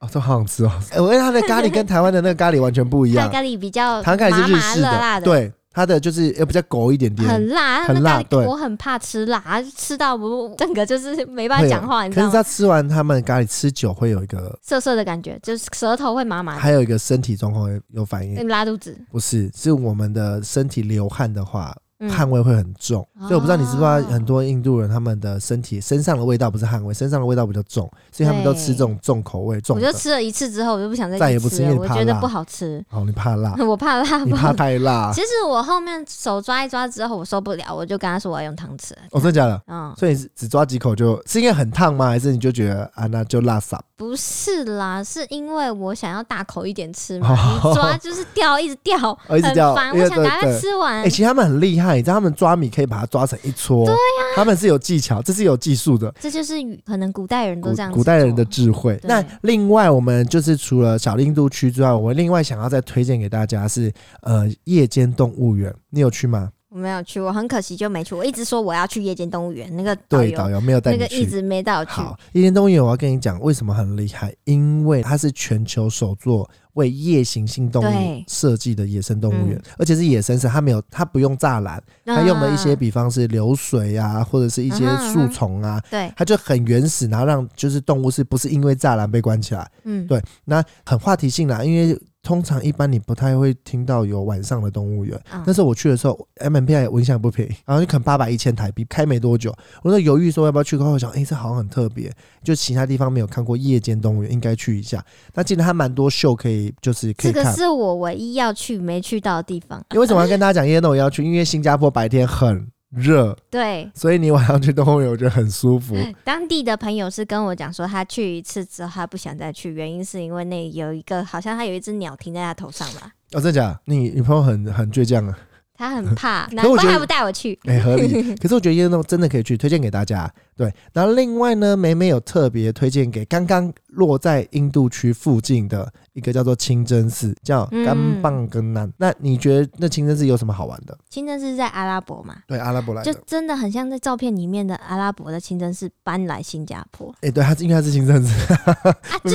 [0.00, 0.72] 哦，这好想吃哦！
[0.92, 12.30] 哎我觉得它的咖喱跟台湾的那个咖喱完全不一样，咖喱比较台湾咖喱是日式的，，对，它的就是要比较狗一点点，很辣，它很辣对我很怕吃辣，吃到我 整个就是没办法讲话，你知道吗？
[12.30, 18.96] 可是他吃完他们咖喱吃久会有一个，涩涩的感觉，就是舌头会麻麻的，还有一个身体状况会有反应，拉肚子。
[19.10, 29.92] 不是，是我们的身体流汗的话，嗯汗味会很重，哦所以我不知道你知不知道，很多印度人他们的身体身上的味道不是汗味，身上的味道比较重，所以他们都吃这种重口味重我就。
[29.92, 34.52] 吃了一次之后，我就不想再再也不吃因为我觉得不好吃，哦，你怕辣， 我怕辣，你怕。
[34.52, 38.92] 太辣其，实我后面手抓一抓之后，我受不了，我就跟他说我要用汤匙。
[39.10, 39.62] 哦，真的假的？
[39.68, 42.06] 嗯，所以你只抓几口就，是因为很烫吗？
[42.08, 43.80] 还是你就觉得啊，那就辣撒？
[43.96, 47.36] 不是啦，是因为我想要大口一点吃嘛，
[47.74, 49.92] 抓就是掉，一直掉，哦一直掉很烦。
[49.92, 51.08] 我想赶快吃完哎、。
[51.08, 53.98] 其实他们很厉害，你知道他们抓米可以把它抓成一撮，对呀、
[54.36, 56.12] 他们是有技巧，这是有技术的。
[56.20, 58.98] 这就是可能古代人都这样子古代人的智慧。
[59.02, 66.50] 那另外，我们就是除了小印度区之外，我另外想要再推荐给大家是呃夜间动物园，你有去吗？
[66.68, 68.14] 我没有去，我很可惜就没去。
[68.14, 70.90] 我一直说我要去夜间动物园，那个导对，游导游没有带。
[70.90, 71.90] 那个一直没带我去。
[71.90, 89.70] 好，夜间动物园我要跟你讲为什么很厉害，因为它是全球首座为夜行性动物设计的野生动物园嗯，而且是野生是它没有，它不用栅栏，它用了一些嗯比方是流水啊，或者是一些树丛啊，对，它就很原始，然后让就是动物是不是因为栅栏被关起来？
[89.84, 95.20] 嗯，对那很话题性啦，因为通常一般你不太会听到有晚上的动物园。
[95.32, 102.12] 嗯那时候我去的时候，MMP 我印象不便宜，然后就可能八百一千台币，开没多久，我在犹豫说要不要去，后来我想，哎、这好像很特别，
[102.44, 105.04] 就其他地方没有看过夜间动物园，应该去一下。
[105.34, 107.42] 那记得它蛮多秀可以，就是可以看。
[107.44, 109.78] 这个是我唯一要去没去到的地方。
[109.90, 111.24] 因为为什么要跟大家讲夜间动物园要去？
[111.24, 115.96] 因为新加坡白天很热，对，所以你晚上去动物园，我觉得很舒服。
[116.24, 123.80] 当地的朋友是跟我讲说，他去一次之后，他不想再去，原因是因为那有一个好像他有一只鸟停在他头上吧，哦，真的假的？
[123.86, 125.38] 你女朋友很很倔强啊。
[125.74, 127.58] 他很怕，难怪他不带我去。
[127.66, 128.36] 哎、合理。
[128.36, 130.32] 可是我觉得夜动真的可以去，推荐给大家。
[130.56, 138.90] 对，然后另外呢，美美有特别推荐给刚刚落在印度区附近的一个叫做清真寺，叫嗯甘棒根南。
[138.96, 140.96] 那你觉得那清真寺有什么好玩的？
[141.08, 143.12] 清真寺在阿拉伯嘛，对，阿拉伯来就。
[143.26, 148.52] 真的很像在照片里面的阿拉伯的清真寺搬来新加坡哎、对，它是因为它是清真寺。
[148.52, 148.76] 啊，
[149.24, 149.32] 没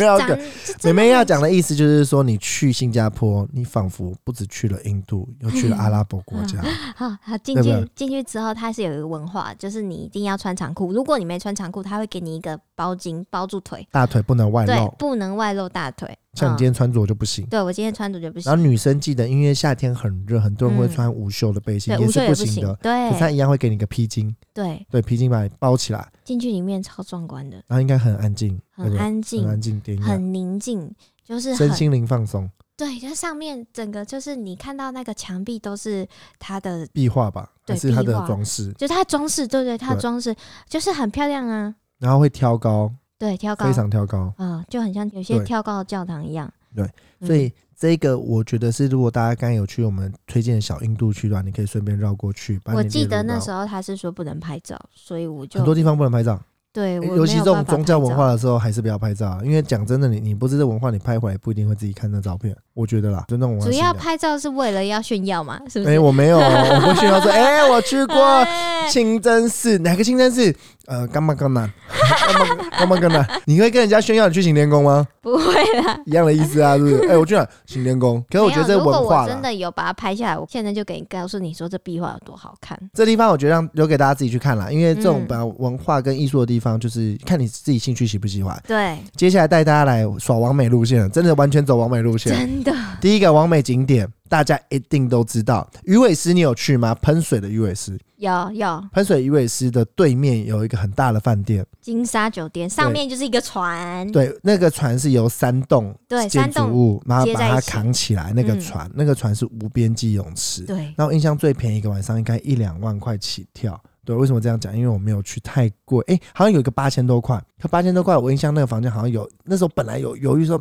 [0.84, 6.62] 美美要讲的意思就是说，你去新加坡，你仿佛不止去了印度，又去了阿拉伯国家。
[6.96, 10.92] 好，好进去进去之后，它是有一个文化，就是你一定要穿长裤。
[10.94, 16.08] 如果你没穿长裤，他会给你一个包巾包住腿，大腿不能外对露，，不能外露大腿。
[16.10, 17.44] 嗯像你今天穿着就不行。
[17.48, 18.48] 对我今天穿着就不行。
[18.48, 20.92] 然后，女生记得，因为夏天很热，很多人会嗯。
[20.92, 22.76] 穿无袖的背心，对，无袖也是也不行行的。。
[22.76, 29.00] 可是它对一样会给你一个披巾，对，对，披巾把你包起来，进去里面超壮观的，然后应该很安静，对很不对？
[29.00, 30.94] 安静很，安静，典雅，很宁静，
[31.26, 40.34] 就是很身心灵放松，对，就上面整个就是你看到那个墙壁都是它的，壁画吧，对是它的装饰，就是它的装饰，对对，它的装饰
[40.68, 43.66] 就是很漂亮啊，然后会挑高，对，挑高。
[43.66, 45.46] 非，常挑高，嗯，就很像有些对。
[45.46, 46.52] 跳高的教堂一样。
[46.74, 52.60] 对嗯，所以这个我觉得是，如果大家刚刚有去我们推荐的小印度区的话，你可以顺便绕过去。
[52.66, 56.40] 我记得那时候他是说不能拍照，所以我就很多地方不能拍照，
[56.72, 59.42] 对，我尤其这种宗教文化的时候，还是不要拍照啊。
[59.44, 62.56] 因为讲真的，你你不是这文化，你拍回来不一定会自己看那照片。
[62.78, 66.00] 我觉得啦，主要拍照是为了要炫耀嘛，是不是哎、是？
[66.00, 70.56] 我没有， 我不炫耀说，哎、我去过哎清真寺，哪个清真寺？
[70.86, 73.28] 呃，干嘛干嘛，干嘛干嘛干嘛？
[73.46, 75.06] 你会跟人家炫耀你去行天宫吗？
[75.20, 76.00] 不会啦。
[76.06, 77.10] 一样的意思啊，是不是？
[77.10, 78.24] 哎、我去哪行天宫？
[78.30, 82.80] 可是我觉得这文化，我真的有把它拍下来，我现在就给你告诉你说这壁画有多好看。
[82.94, 88.58] 这地方我觉得让留给大家自己去看啦，因为这种嗯把文化跟艺术的地方，就是看你自己兴趣喜不喜欢。
[88.66, 92.32] 对，接下来带大家来耍完美路线了，真的完全走完美路线。
[92.32, 92.67] 真的
[93.00, 96.96] 第一个完美景点，大家一定都知道，鱼尾狮，你有去吗？
[96.96, 108.34] 喷水的鱼尾狮，有有喷水鱼尾狮的对面有一个很大的饭店，金沙酒店，上面就是一个船，对，那个船是由三栋对建筑物，然后把它扛起来。
[108.34, 110.64] 那个嗯船，那个船是无边际泳池。
[110.64, 113.80] 对那我印象最便宜一个晚上应该一两万块起跳。
[114.08, 114.74] 对，为什么这样讲？
[114.74, 120.56] 因为我没有去太贵，哎、好像有一个八千多块，可八千多块，我印象那个房间好像有，那时候本来有犹豫说，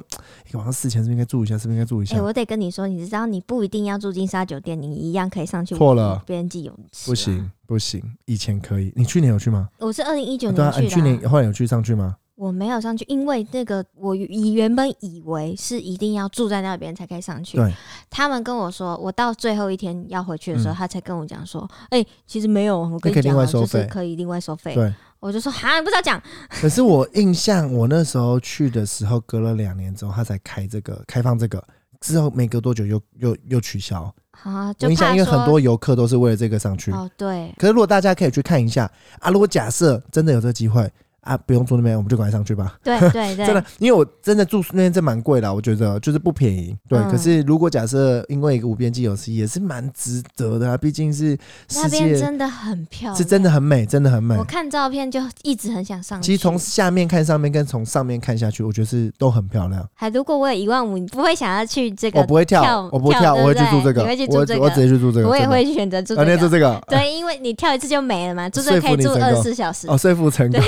[0.49, 1.57] 一个晚上四千，是不是应该住一下？
[1.57, 2.21] 是不是应该住一哎、下？
[2.21, 7.09] 我得跟你说，你知道你不一定要住金沙酒店，你一样可以上去错了边际泳池。
[7.09, 8.93] 不行，不行，以前可以。
[8.97, 9.69] 你去年有去吗？
[9.79, 12.17] 我是二零一九对啊，年去的、你去年后来有去上去吗？
[12.37, 17.57] 我没有上去，因为那个我以原本以为是一定要住在那边才可以上去。
[17.57, 17.75] 对，
[18.09, 24.75] 他们跟我说，我到最后一天要回去的时候，嗯他才跟我讲说，哎、其实没有，我可以另外你讲啊，就是收费可以另外收费。
[24.75, 24.95] 对。
[25.19, 31.61] 我就说哈，你不知道讲，可是我印象，我那时候去的时候，隔了两年之后，他才开这个开放这个，
[32.01, 34.15] 之后没隔多久又又又取消。
[34.43, 36.93] 啊，就我印象，因为很多游客都是为了这个上去。
[36.93, 40.89] 哦，对，可是如果大家可以去看一下啊，如果假设真的有这个机会
[41.27, 42.75] 啊，不用住那边，我们就赶快上去吧。
[42.83, 46.77] 对 对对，真的，因为我真的住那边真蛮贵的啊，我觉得就是不便宜。
[46.89, 51.37] 对，嗯可是如果假设因为一个无边际游戏，也是蛮值得的啊，毕竟是
[51.75, 54.45] 那世界边真的很漂亮，是真的很美，真的很美我。
[54.45, 56.27] 看照片就一直很想上去。
[56.27, 59.87] 其实从下面看上面跟从上面看下去，我觉得是都很漂亮。
[59.95, 62.21] 还如果我有一万五，你不会想要去这个？
[62.21, 65.29] 我不会跳，跳我不会跳，我会去住这个，你会去我住这个我直接去住这个。
[65.29, 66.81] 我也会选择住啊，你也住这个。
[66.89, 69.89] 对，因为你跳一次就没了嘛，住这个可以住二十四小时。
[69.89, 70.61] 哦，说服成功，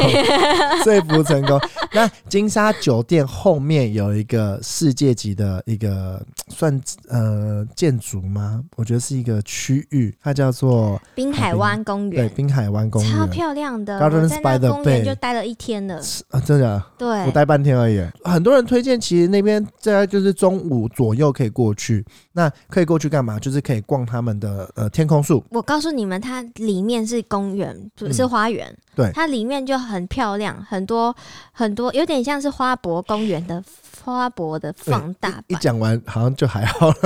[0.84, 1.58] 说服成功。
[1.92, 8.62] 那金沙酒店后面有一个世界级的一个算呃建筑吗？
[8.76, 13.26] 我觉得是一个区域，它叫做滨海湾公园对滨海湾公园超。
[13.26, 16.00] 漂亮的，Gardens 我在那 by the 公园 Bay 就待了一天了。
[16.30, 18.02] 啊，真的啊，对我，待半天而已。
[18.24, 22.04] 很多人推荐，其实那边大概就是中午左右可以过去。
[22.32, 23.38] 那可以过去干嘛？
[23.38, 25.42] 就是可以逛他们的呃天空树。
[25.50, 28.74] 我告诉你们，它里面是公园，不嗯是花园。
[28.94, 30.37] 对它里面就很漂亮，
[30.68, 31.14] 很多
[31.52, 33.62] 很多，有点像是花博公园的
[34.04, 35.44] 花博的放大版。
[35.48, 36.96] 一讲完好像就还好了。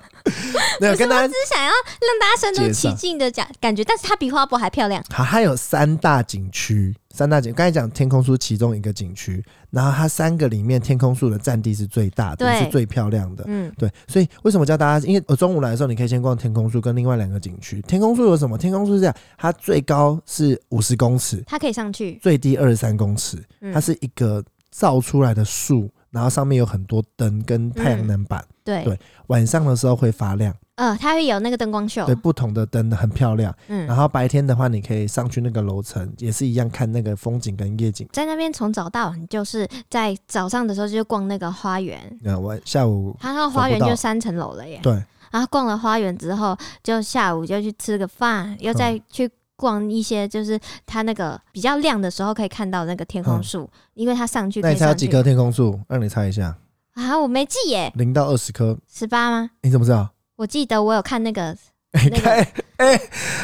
[0.80, 5.02] 没有跟大家只是想要让大家身临其境的讲感觉，但是它比花博还漂亮。
[5.12, 13.42] 好，它有三大景区，三大景，刚才讲天空树其中一个景区，然后它三个里面天空树的占地是最大的，对是最漂亮的。
[13.48, 15.04] 嗯，对，所以为什么叫大家？
[15.04, 17.82] 因为我中午来的时候，你可以先逛天空树跟另外两个景区。
[17.82, 18.56] 天空树有什么？
[18.56, 32.06] 天空树是这样，它最高是五十公尺，它可以上去，最低二十三公尺，嗯它是一个造出来的树，然后上面有很多灯跟太阳能板，对，对晚上的时候会发亮，呃，它会有那个灯光秀。
[32.06, 33.54] 对，，不同的灯很漂亮。
[33.68, 33.86] 嗯。
[33.86, 38.08] 然，后白天的话，你可以上去那个楼层，也是一样看那个风景跟夜景。
[38.12, 44.80] 在那边从早到晚，就是在早上的时候就逛那个花园，那我下午它那个花园就三层楼了耶。
[44.82, 44.92] 对。
[45.30, 54.84] 然后逛了花园之后，就下午就去吃个饭，又再去逛一些，就是它那个比较亮的时候可以看到那个天空树，因为它上去那可以上去。
[54.84, 55.78] 你猜有几棵天空树？
[55.88, 56.56] 让你猜一下，
[56.94, 57.18] 啊？
[57.18, 59.50] 我没记耶，零到二十棵，十八吗？
[59.62, 60.08] 你怎么知道？
[60.36, 61.56] 我记得我有看那个，
[61.92, 63.00] 哎那个哎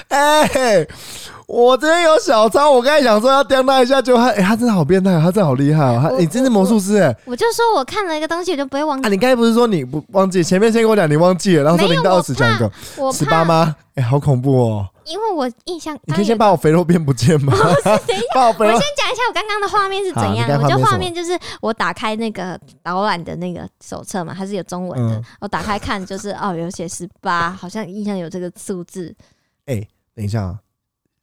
[0.08, 0.86] 哎哎，
[1.48, 9.02] 我这边有小抄，我刚才想说要刁他一下，就他哎、他真的好变态，他真的好厉害哦，他我你真是魔术师哎、我就说我看了一个东西，我就不会忘啊！
[9.02, 9.08] 记。
[9.10, 10.44] 你刚才不是说你不忘记？
[10.44, 12.70] 前面先跟我讲你忘记了，然后说零到二十讲一个，
[13.12, 13.76] 十八怕，吗？
[13.96, 14.86] 哎、好恐怖哦！
[15.06, 17.52] 因为我印象，你可以先把我肥肉变不见吗？
[18.34, 20.48] 把我肥肉我先讲一下我刚刚的画面是怎样。
[20.62, 25.16] 我就刚画面就是我打开那个导览的那个手册嘛，它是有中文的。
[25.16, 29.14] 嗯我打开看，就是哦，有写十八，好像印象有这个数字。
[29.66, 30.58] 哎、等一下啊，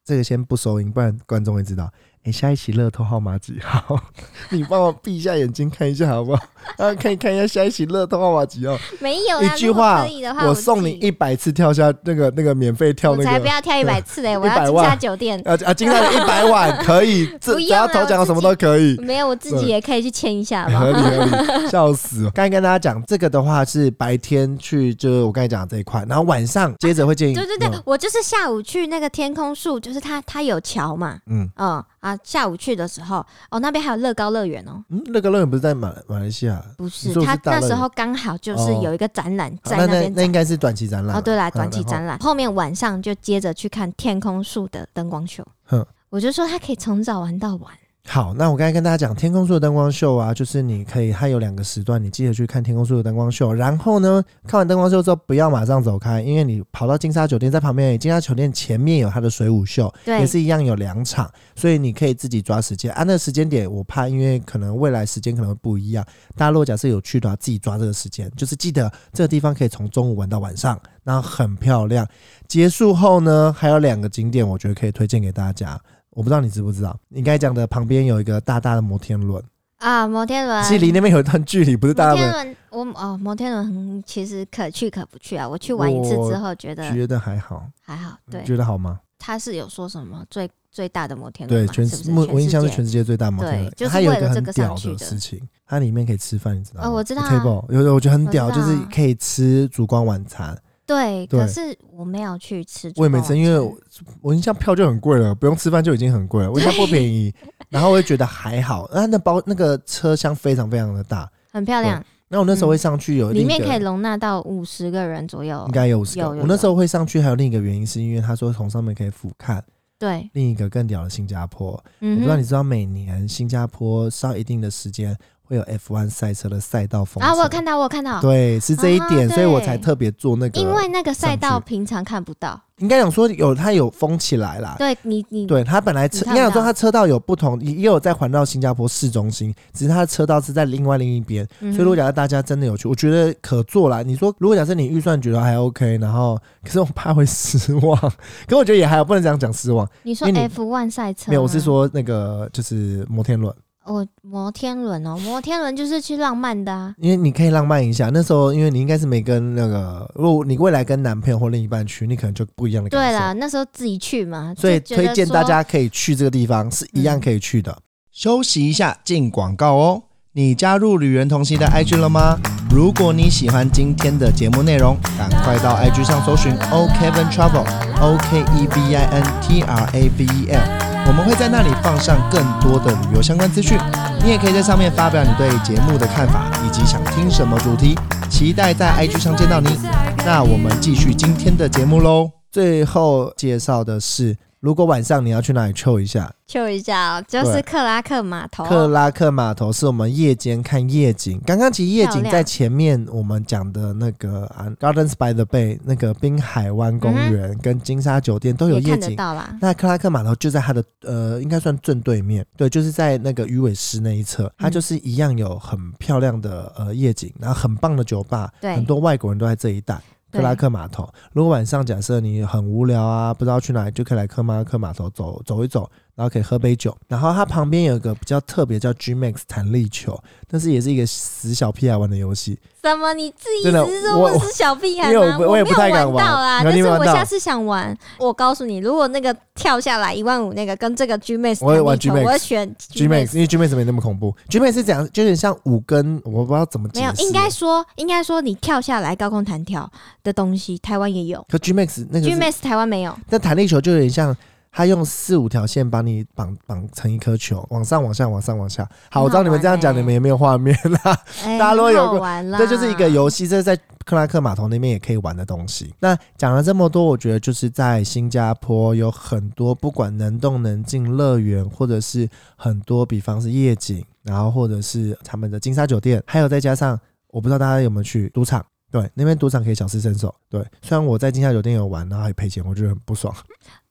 [0.04, 1.90] 这个先不收音，不然观众会知道。
[2.24, 4.00] 哎、下一期乐透号码几号？
[4.50, 6.42] 你帮我闭一下眼睛看一下好不好？
[6.76, 8.78] 啊，可以看一下下一期乐透号码几号？
[9.00, 13.28] 没有啦一句话如果可以的话，我送你一百次跳下那个那个免费跳我那个。
[13.28, 14.38] 才不要跳一百次嘞！
[14.38, 15.42] 我要100金万沙酒店。
[15.44, 15.74] 啊啊！
[15.74, 18.96] 金蛋的一百碗 可以，不只要头奖什么都可以。
[18.98, 20.68] 没有，我自己也可以去签一下？
[20.68, 22.30] 合理合理，笑死！
[22.32, 36.60] 刚才跟大家讲这个的话是白天去，就是我刚才讲的这一块，然后晚上接着会建议，对对对嗯，我就是下午去那个天空树，就是它它有桥嘛，嗯嗯啊，下午去的时候，哦那边还有乐高乐园哦，嗯，乐高乐园不是在马马来西亚？
[36.76, 37.68] 不是你说的它是大乐园。
[37.68, 38.80] 那时候刚好就是哦。
[38.82, 40.12] 有一个展览在那边展。
[40.16, 42.34] 那应该是短期展览哦，对啦，嗯短期展览，后。
[42.34, 45.46] 面晚上就接着去看天空树的灯光秀。
[45.64, 45.86] 哼。
[46.10, 47.72] 我就说他可以从早玩到晚，
[48.08, 53.54] 好，那我刚才跟大家讲天空树的灯光秀啊，就是你可以，它有两个时段，你记得去看天空树的灯光秀。
[53.54, 62.92] 然后呢，看完灯光秀之后，不要马上走开，因为你跑到金沙酒店，在旁边，金沙酒店前面有它的水舞秀，对也是一样有两场，所以你可以自己抓时间。
[62.92, 66.04] 啊，那个时间点我怕，因为可能未来时间可能会不一样。
[66.36, 72.06] 大家如果假设有去的话，自己抓这个时间，就是记得这个地方可以从中午玩到晚上，然后很漂亮。
[72.46, 75.80] 结束后呢，还有两个景点，我觉得可以推荐给大家。
[76.12, 79.42] 我不知道你知不知道，你刚才讲的旁边有一个大大的摩天轮，
[79.78, 85.48] 啊，摩天轮，其实离那边有一段距离，不是大摩天，轮，我哦，摩天轮很其实可去可不去啊。
[85.48, 88.16] 我去玩一次之后，觉得觉得还好，还好。
[88.30, 89.00] 对，觉得好吗？
[89.18, 96.88] 他是有说什么最最大的摩天轮对，全是不是我我印象是全世界最大摩天轮，就是它有一为了这个个很屌上去的事情，它里面可以吃饭，你知道吗？
[96.88, 100.58] 哦我知道啊 table 有的我觉得很屌，就是可以吃烛光晚餐。
[100.86, 102.92] 对，对可是我没有去吃。
[102.96, 103.76] 我也没吃，因为我
[104.20, 107.32] 我印象票就很贵了，不用吃饭就已经很贵了， 我印象不便宜。
[107.68, 111.30] 然后我就觉得还好，那那包那个车厢非常非常的大。
[111.50, 115.72] 很漂亮，那我那时候会上去有里面可以容纳到五十个人左右应。
[115.72, 116.22] 该有五十个。
[116.22, 119.60] 有有我那时候会上去还有另一个原因，是因为他说从上面可以俯瞰
[119.98, 121.68] 对，另一个更屌的新加坡。
[121.70, 130.60] 我嗯我，不知道你知道，每年新加坡上一定的时间会有 F1 赛车的赛道封啊，我有看到，我有看到，对，是这一点，啊所以我才特别做那个。
[130.60, 132.60] 因为那个赛道平常看不到。
[132.78, 134.74] 应该讲说有它有封起来啦。
[134.76, 141.46] 对你，你对，它本来车应该讲说它车道有不同，也也有在环绕新加坡市中心，只是它的车道是在另外另一边。
[141.60, 144.02] 嗯所以如果假设大家真的有去，我觉得可做啦。
[144.02, 147.96] 你说如果假设你预算觉得还 OK，然后可是我怕会失望，
[148.48, 149.88] 可我觉得也还有，不能这样讲失望。
[150.02, 156.94] 你说 F one 赛车，没有，我是说那个就是摩天轮，我摩天轮哦，摩天轮就是去浪漫的啊。
[156.98, 158.10] 因为你可以浪漫一下。
[158.12, 163.04] 那时候因为你应该是没跟那个，如果你未来跟男朋友或另一半去，你可能就不一样的感受。
[163.04, 167.76] 对啦，那时候自己去嘛，所以推荐大家可以去这个地方，是一样可以去的。
[168.10, 170.02] 休息一下，进广告哦。
[170.34, 172.38] 你加入旅人同行的 IG 了吗？
[172.72, 177.66] 如果你喜欢今天的节目内容，赶快到 IG 上搜寻 O Kevin Travel
[178.00, 183.78] O K E V I N T R A V E L，我们会在那里放上更多的旅游相关资讯。
[184.24, 187.94] 你也可以在上面发表你对节目的看法，以及想听什么主题，
[188.30, 189.78] 期待在 IG 上见到你。
[190.24, 192.30] 那我们继续今天的节目喽。
[192.50, 198.64] 最后介绍的是如果晚上你要去哪里 chill 一下，就一下、哦，就是克拉克码头。
[198.64, 201.40] 克拉克码头是我们夜间看夜景。
[201.44, 209.16] 刚刚其实夜景在前面我们讲的那个啊 Gardens by the Bay 那个滨海湾公园跟金沙酒店都有夜景。
[209.16, 209.52] 到啦。
[209.60, 220.00] 那克拉克码头就在它的呃，应该算正对面，对，就是在那个鱼尾狮那一侧，它嗯就是一样有很漂亮的呃夜景，然后很棒的酒吧，对很多外国人都在这一带。
[220.32, 226.96] 克拉克码头，如果晚上假设你很无聊啊，不知道去哪里，就可以来克拉克码头走走一走，然后可以喝杯酒。
[227.08, 232.58] 然后它旁边有一个比较特别叫 G Max 弹力球，但是也是一个死小屁孩玩的游戏。
[232.82, 233.14] 什么？
[233.14, 235.36] 你自己只是说我我是小屁孩吗？
[235.38, 237.96] 我我也不太敢玩没有玩到啦，但是我下次想玩。
[238.18, 249.88] 我告诉你，如果那个跳下来一万五那个跟这个 G Max，我会玩弹力球 G-Max 我会选 G Max 因为 G Max 没那么恐怖，G Max 是怎样，就有点像五根，我不知道怎么没有应该说，应该说你跳下来高空弹跳
[250.24, 253.16] 的东西，台湾也有可 G Max 那个 G Max 台湾没有。
[253.30, 254.36] 但弹力球就有点像，
[254.74, 258.88] 它用四五条线把你绑绑成一颗球，往上、往下、往上、往下。
[259.10, 261.22] 好，我知道你们这样讲，你们也没有画面啦。
[261.44, 265.94] 哎 大家如果有过这就是一个游戏，这是在克拉克码头那边也可以玩的东西。
[266.00, 276.98] 那讲了这么多，我觉得就是在新加坡有很多不管能动能静乐园，或者是很多，比方是夜景，然后或者是他们的金沙酒店，还有再加上
[277.28, 278.64] 我不知道大家有没有去赌场。
[278.90, 280.34] 对，那边赌场可以小试身手。
[280.50, 283.34] 对，虽然我在金沙酒店有玩，然后还赔钱，我觉得很不爽。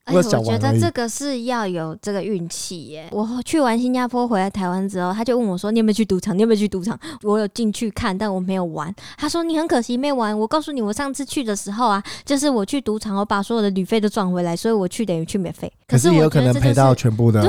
[0.06, 3.08] 哎，我我觉得这个是要有这个运气耶。
[3.12, 6.36] 我去完新加坡回来台湾之后，他就问我说：“你有没有去赌场？
[6.36, 8.94] 你有没有去赌场？”我有进去看，但我没有玩。
[9.16, 15.72] 他说：“你很可惜没玩。”我告诉你，我上次去的时候啊，就是我去赌场，我把所有的旅费都赚回来，所以我去等于去免费。
[15.88, 17.48] 可是也有可能赔到全部的旅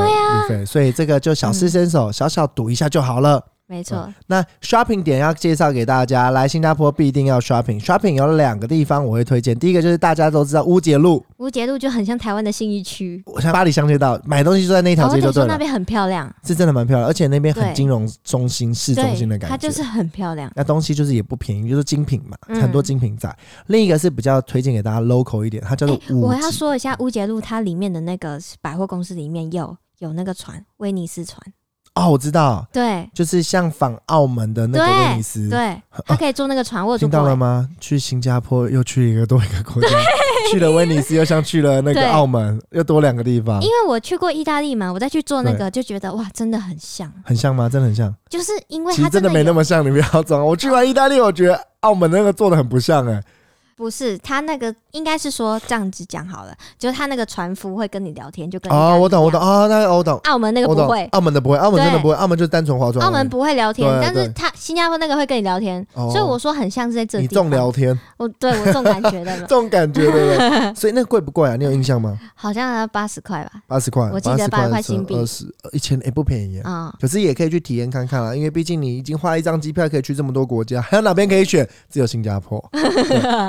[0.48, 3.42] 费，所以这个就小试身手，小小赌一下就好了。
[3.72, 7.82] 没错，那 shopping 点要介绍给大家，来新加坡必定要 shopping。
[7.82, 13.22] shopping 有两个地方我会推荐，第一个就是大家都知道乌节路，乌节路就很像台湾的信义区。
[13.24, 19.56] 我像巴黎香街道，买东西就在那条哦，我街就对那边很漂亮，是真的蛮漂亮，而且那边很金融中心、市中心的，感觉。
[19.56, 20.52] 它就是很漂亮。
[20.54, 23.34] 那东西就是也不便宜，就是精品嘛，嗯很多精品在。
[23.68, 31.40] 另一个是比较推荐给大家 local 一点，它叫做哎，五我要说一下乌节路，它里面的那个百货公司里面有有那个船，威尼斯船，
[31.94, 35.48] 哦，我知道，对就是像仿澳门的那个威尼斯。
[35.48, 35.76] 对，
[36.06, 37.22] 他可以坐那个船，我听到。
[37.22, 37.68] 了吗？
[37.80, 39.88] 去新加坡又去一个多一个国家，
[40.50, 47.68] 去了威尼斯又像去了那个澳门，又多两个地方因，为我去过意大利嘛，我再去做那个就觉得哇，真的很像，很像吗？
[47.68, 48.14] 真的很像。
[48.30, 50.44] 就是因为其实真的没那么像，你不要装。
[50.44, 53.22] 我去完意大利，我觉得澳门那个做的很不像哎、
[53.76, 59.40] 不是他那个应该是说这样子讲好了，就是他那个船夫会跟你聊天，就跟意大哦，我懂，我懂。
[59.40, 61.04] 啊，那个我懂，澳门那个不会。
[61.12, 63.04] 澳门的不会，澳门真的不会，澳门就是单纯化妆。
[63.04, 70.74] 澳门不会聊天，但是他新加坡那个会跟你聊天，哦所以我说很像是在这里你重聊天，我对我重感觉的这，种感觉对不对？
[70.74, 71.56] 所以那个贵不贵啊？
[71.56, 72.18] 你有印象吗？
[72.34, 76.60] 好像要八十块吧，八十块，我记得八十块新币二十一千，也，不便宜。
[76.60, 81.68] 啊、可是也可以去体验看看啦，因为毕竟你已经花一张机票，可以去这么多国家，还有哪边可以选？
[81.90, 82.62] 只有新加坡。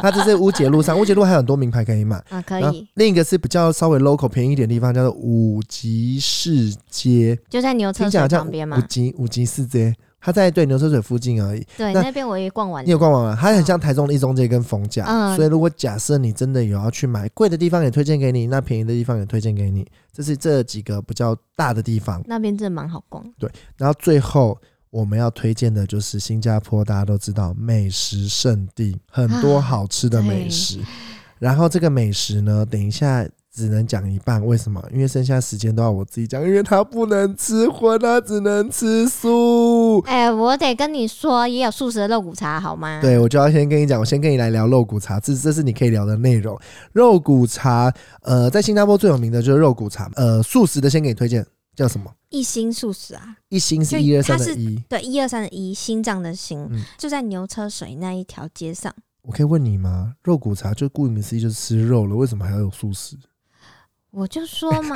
[0.03, 2.16] 那这是乌节路上， 乌节路还有很多名牌可以买。
[2.30, 8.82] 啊，可以，另一个是比较稍微 local 便宜一点的地方，叫做五级市街，就在牛车水旁边嘛五。
[8.88, 11.66] 级五级市街，它在对牛车水附近而已。
[11.78, 12.86] 对，那那边我也逛完了。
[12.86, 13.38] 你有逛完吗？
[13.39, 19.86] 它很像台中的一中街跟逢甲，嗯所以如果假设你真的有要去买贵的地方，也推荐给你；那便宜的地方也推荐给你。
[20.11, 22.22] 这是这几个比较大的地方。
[22.28, 23.24] 那边真的蛮好逛。
[23.39, 24.55] 对然后最后
[24.94, 30.78] 我们要推荐的就是新加坡，大家都知道美食圣地，很多好吃的美食。
[31.39, 34.80] 然后这个美食呢，等一下只能讲一半，为什么？
[34.94, 40.00] 因为剩下时间都要我自己讲，因为它不能吃荤，它只能吃素。
[40.02, 46.56] 哎、我得跟你说，也有素食的肉骨茶，好吗？，对，我就要先跟你讲，我先跟你来聊肉骨茶，这这是你可以聊的内容。
[46.91, 47.91] 肉骨茶，
[48.22, 51.44] 呃，在新加坡最有名的就是肉骨茶，呃，素食的先给你推荐，
[51.76, 52.13] 叫什么？
[52.30, 54.76] 一心素食啊，一心是就一二三的一。
[54.89, 58.93] 对，一二三的一，心脏的心，嗯就在牛车水那一条街上。
[59.21, 60.15] 我可以问你吗？
[60.24, 63.17] 肉骨茶就顾名思义就是吃肉了，为什么还要有素食？
[64.14, 64.95] 我就说 嘛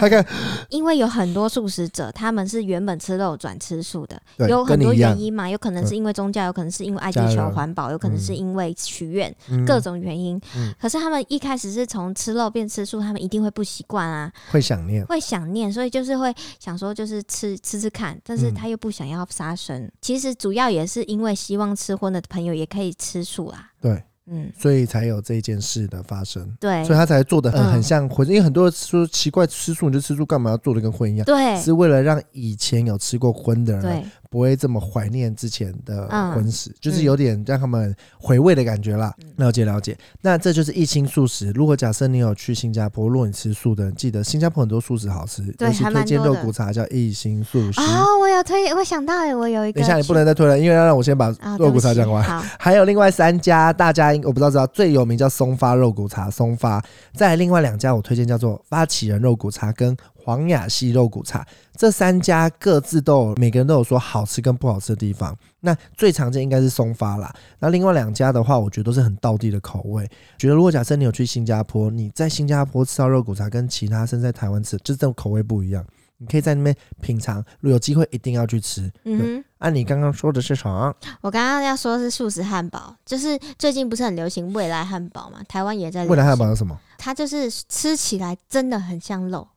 [0.70, 10.40] 因为有很多素食者，他们是原本吃肉转吃素的，有很多原，因嘛，有可能是因为宗教，有可能是因为爱地球环保，有可能是嗯因为许愿，嗯各种原因。
[10.56, 15.04] 嗯可是他们一开始是从吃肉变吃素，他们一定会不习惯啊，会想念。
[15.08, 19.92] 会想念，所以就是会想说，就是吃吃吃看，但是嗯他又不想要杀生。
[20.00, 23.72] 其实主要也是因为希望吃荤的朋友也可以吃素啦。
[23.82, 26.84] 对，嗯，所以才有这件事的发生，对。
[26.84, 27.72] 所以他才做的很嗯。
[27.74, 31.26] 很像荤，因为很多人说奇怪，吃素你就吃素，干嘛要做的跟荤一样？
[31.26, 31.60] 对。
[31.62, 39.14] 是为了让以前有吃过荤的人对不会这么怀念之前的嗯荤食，就是有点让他们回味的感觉啦。
[39.20, 41.52] 嗯了解了解，那这就是一清素食。
[41.52, 47.80] 如果假设你有去新加坡，如果你吃素的，记得新加坡很多素食好吃，尤其推荐肉骨茶叫一心素食。
[47.80, 49.80] 哦，我有推，我想到了，我有一个。
[49.80, 52.24] 等一下你不能再推了，因为要让我先把啊，肉骨茶讲完。
[52.24, 56.84] 好，还有另外三家，大家应我不知道知道最有名叫松发肉骨茶，松发。
[57.14, 59.96] 再来另外两家我推荐叫做发起人肉骨茶跟
[60.28, 61.48] 黄雅溪肉骨茶，
[61.78, 65.34] 这三家各自都有每个人都有说好吃跟不好吃的地方。
[65.62, 70.06] 那最常见应该是松发啦，那另外两家的话，我觉得都是很道地的口味。
[70.38, 75.82] 觉得如果假设你有去新加坡，你在新加坡吃到肉骨茶跟其他甚至在台湾吃，就是这种口味不一样。
[76.18, 78.92] 你可以在那边品尝，如果有机会一定要去吃。
[79.06, 79.44] 嗯哼。
[79.60, 80.94] 按、你刚刚说的是啥？
[81.22, 86.06] 我刚刚要说的是素食汉堡，就是最近不是很流行未来汉堡嘛，台湾也在。
[86.06, 86.78] 未来汉堡有什么？
[86.98, 89.48] 它就是吃起来真的很像肉，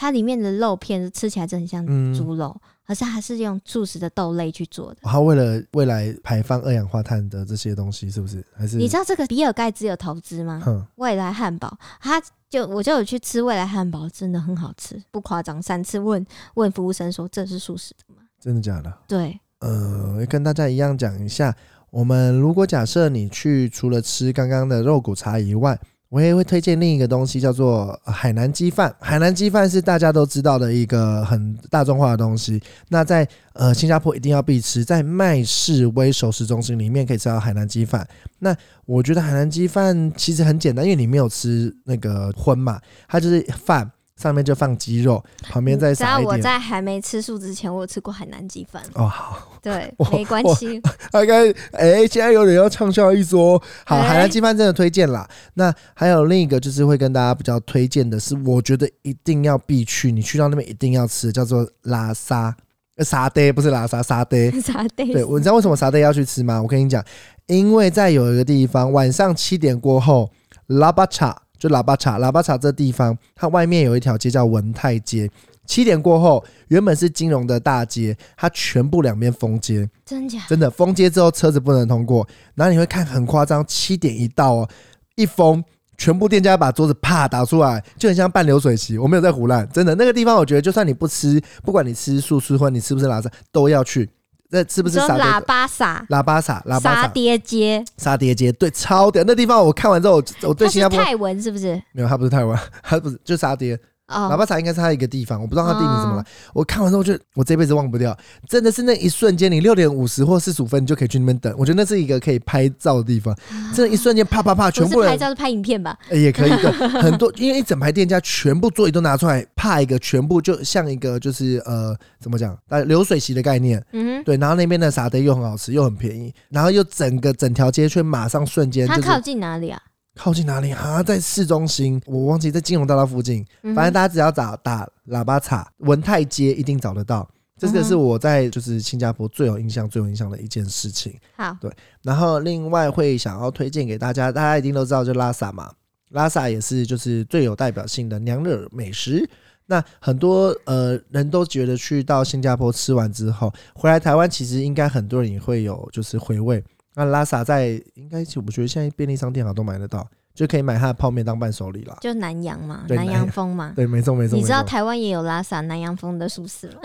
[0.00, 5.00] 它里面的肉片吃起来真的很像嗯猪肉，可是它是用素食的豆类去做的。
[5.02, 8.42] 他为了未来排放二氧化碳的这些东西，是不是？
[8.56, 10.58] 还是你知道这个比尔盖茨有投资吗？
[10.64, 15.62] 哼，未来汉堡，他就我就有去吃未来汉堡，真的很好吃，不夸张。
[15.62, 18.22] 三次问问服务生说这是素食的吗？
[18.40, 18.90] 真的假的？
[19.06, 21.54] 对，呃，跟大家一样讲一下，
[21.90, 25.78] 我们如果假设你去除了吃刚刚的肉骨茶以外，
[26.10, 28.92] 我也会推荐另一个东西，叫做海南鸡饭。
[28.98, 32.60] 海南鸡饭是大家都知道的一个很大众化的东西。
[32.88, 38.04] 那在呃新加坡一定要必吃，在麦氏威熟食中心里面可以吃到海南鸡饭。
[38.40, 38.54] 那
[38.86, 43.88] 我觉得海南鸡饭其实很简单，因为你没有吃那个荤嘛，它就是饭
[44.20, 46.28] 上面就放鸡肉，旁边再只要撒一点。
[46.28, 50.80] 我在还没吃素之前，我有吃过海南鸡饭，哦，好，对， 没关系。
[51.10, 55.26] 大概 哎，现在有人要畅销一说，好，哎海南鸡饭真的推荐啦。
[55.54, 62.54] 那还有另一个就是会跟大家比较推荐的是，我觉得一定要必去，你去到那边一定要吃，叫做拉沙。
[62.96, 64.50] 呃沙爹不是拉沙，沙爹。
[64.60, 66.60] 沙爹对，我你知道为什么沙爹要去吃吗？
[66.60, 67.02] 我跟你讲，
[67.46, 70.30] 因为在有一个地方，晚上七点过后，
[70.66, 75.30] 拉巴查就喇叭茶，喇叭茶这地方，它外面有一条街叫文泰街。
[75.66, 80.40] 七点过后，原本是金融的大街，它全部两边封街，真假？
[80.48, 84.68] 真的封街之后车子不能通过，然后你会看很夸张，七点一到哦，
[85.14, 85.62] 一封。
[85.98, 88.96] 全部店家把桌子啪打出来，就很像半流水席。
[88.96, 94.08] 我没有在胡乱，真的那个地方，我觉得就算你不吃，不管你吃素吃荤，你吃不吃拉沙都要去。
[94.52, 98.50] 那是不是喇叭撒喇叭撒喇叭沙撒爹街，沙爹街？
[98.52, 99.22] 对，超屌！
[99.26, 101.80] 那地方我看完之后，我我对它新加坡是泰文是不是？
[101.92, 103.78] 没有，他不是泰文， 他不是就沙爹。
[104.10, 106.24] 喇哦，叭茶应该是它一个地方，我不知道它地名怎么来哦。
[106.54, 108.16] 我看完之后就我这辈子忘不掉，
[108.48, 111.54] 真的是那一瞬间，你六点五十或四十五分你就可以去那边等。
[111.56, 113.34] 我觉得那是一个可以拍照的地方，
[113.74, 115.96] 真的，一瞬间啪啪啪，全部人拍照是拍影片吧？
[116.08, 116.70] 呃也可以对，
[117.02, 123.82] 很多，因为一整排店家全部座椅都拿出来，啪一个，全部就像一个就是呃怎么讲，呃流水席的概念。
[123.92, 129.80] 嗯对，然后那边的沙爹又很好吃，又很便宜，然后又整个整条街却马上瞬间就是靠近哪里啊？
[130.16, 131.02] 靠近哪里啊？
[131.02, 133.46] 在市中心，我忘记在金融大道附近。
[133.62, 137.28] 嗯反正大家只要打打喇叭茶文泰街，一定找得到。
[137.56, 141.14] 这个是我在就是新加坡最有印象、最有印象的一件事情。
[141.36, 141.70] 好，对
[142.02, 145.70] 然后另外会想要推荐给大家，大家一定都知道，就拉萨嘛，
[146.10, 149.28] 拉萨也是就是最有代表性的娘惹美食。
[149.66, 156.64] 那很多呃人都觉得去到新加坡吃完之后，回来台湾其实应该很多人也会有就是回味。
[156.94, 161.96] 那拉萨在应该我觉得现在便利商店好像都买得到，就可以买它的泡面当伴手礼啦。
[162.00, 163.72] 就南洋嘛，南对南洋洋风嘛。
[163.76, 164.36] 对，没错没错。
[164.36, 166.80] 你知道台湾也有拉萨南洋风的素食吗？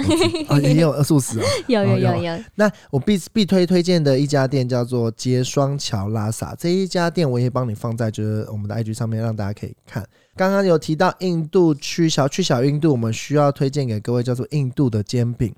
[0.49, 1.43] 啊 也有素食 哦。
[1.67, 10.05] 有有哦有有有，那我必必推推荐的一家店叫做街双桥拉萨，这一家店我也帮你放在就是我们的 IG 上面，让大家可以看。
[10.35, 15.53] 刚刚有提到印度去小去小印度，我们需要推荐给各位叫做印度的煎饼，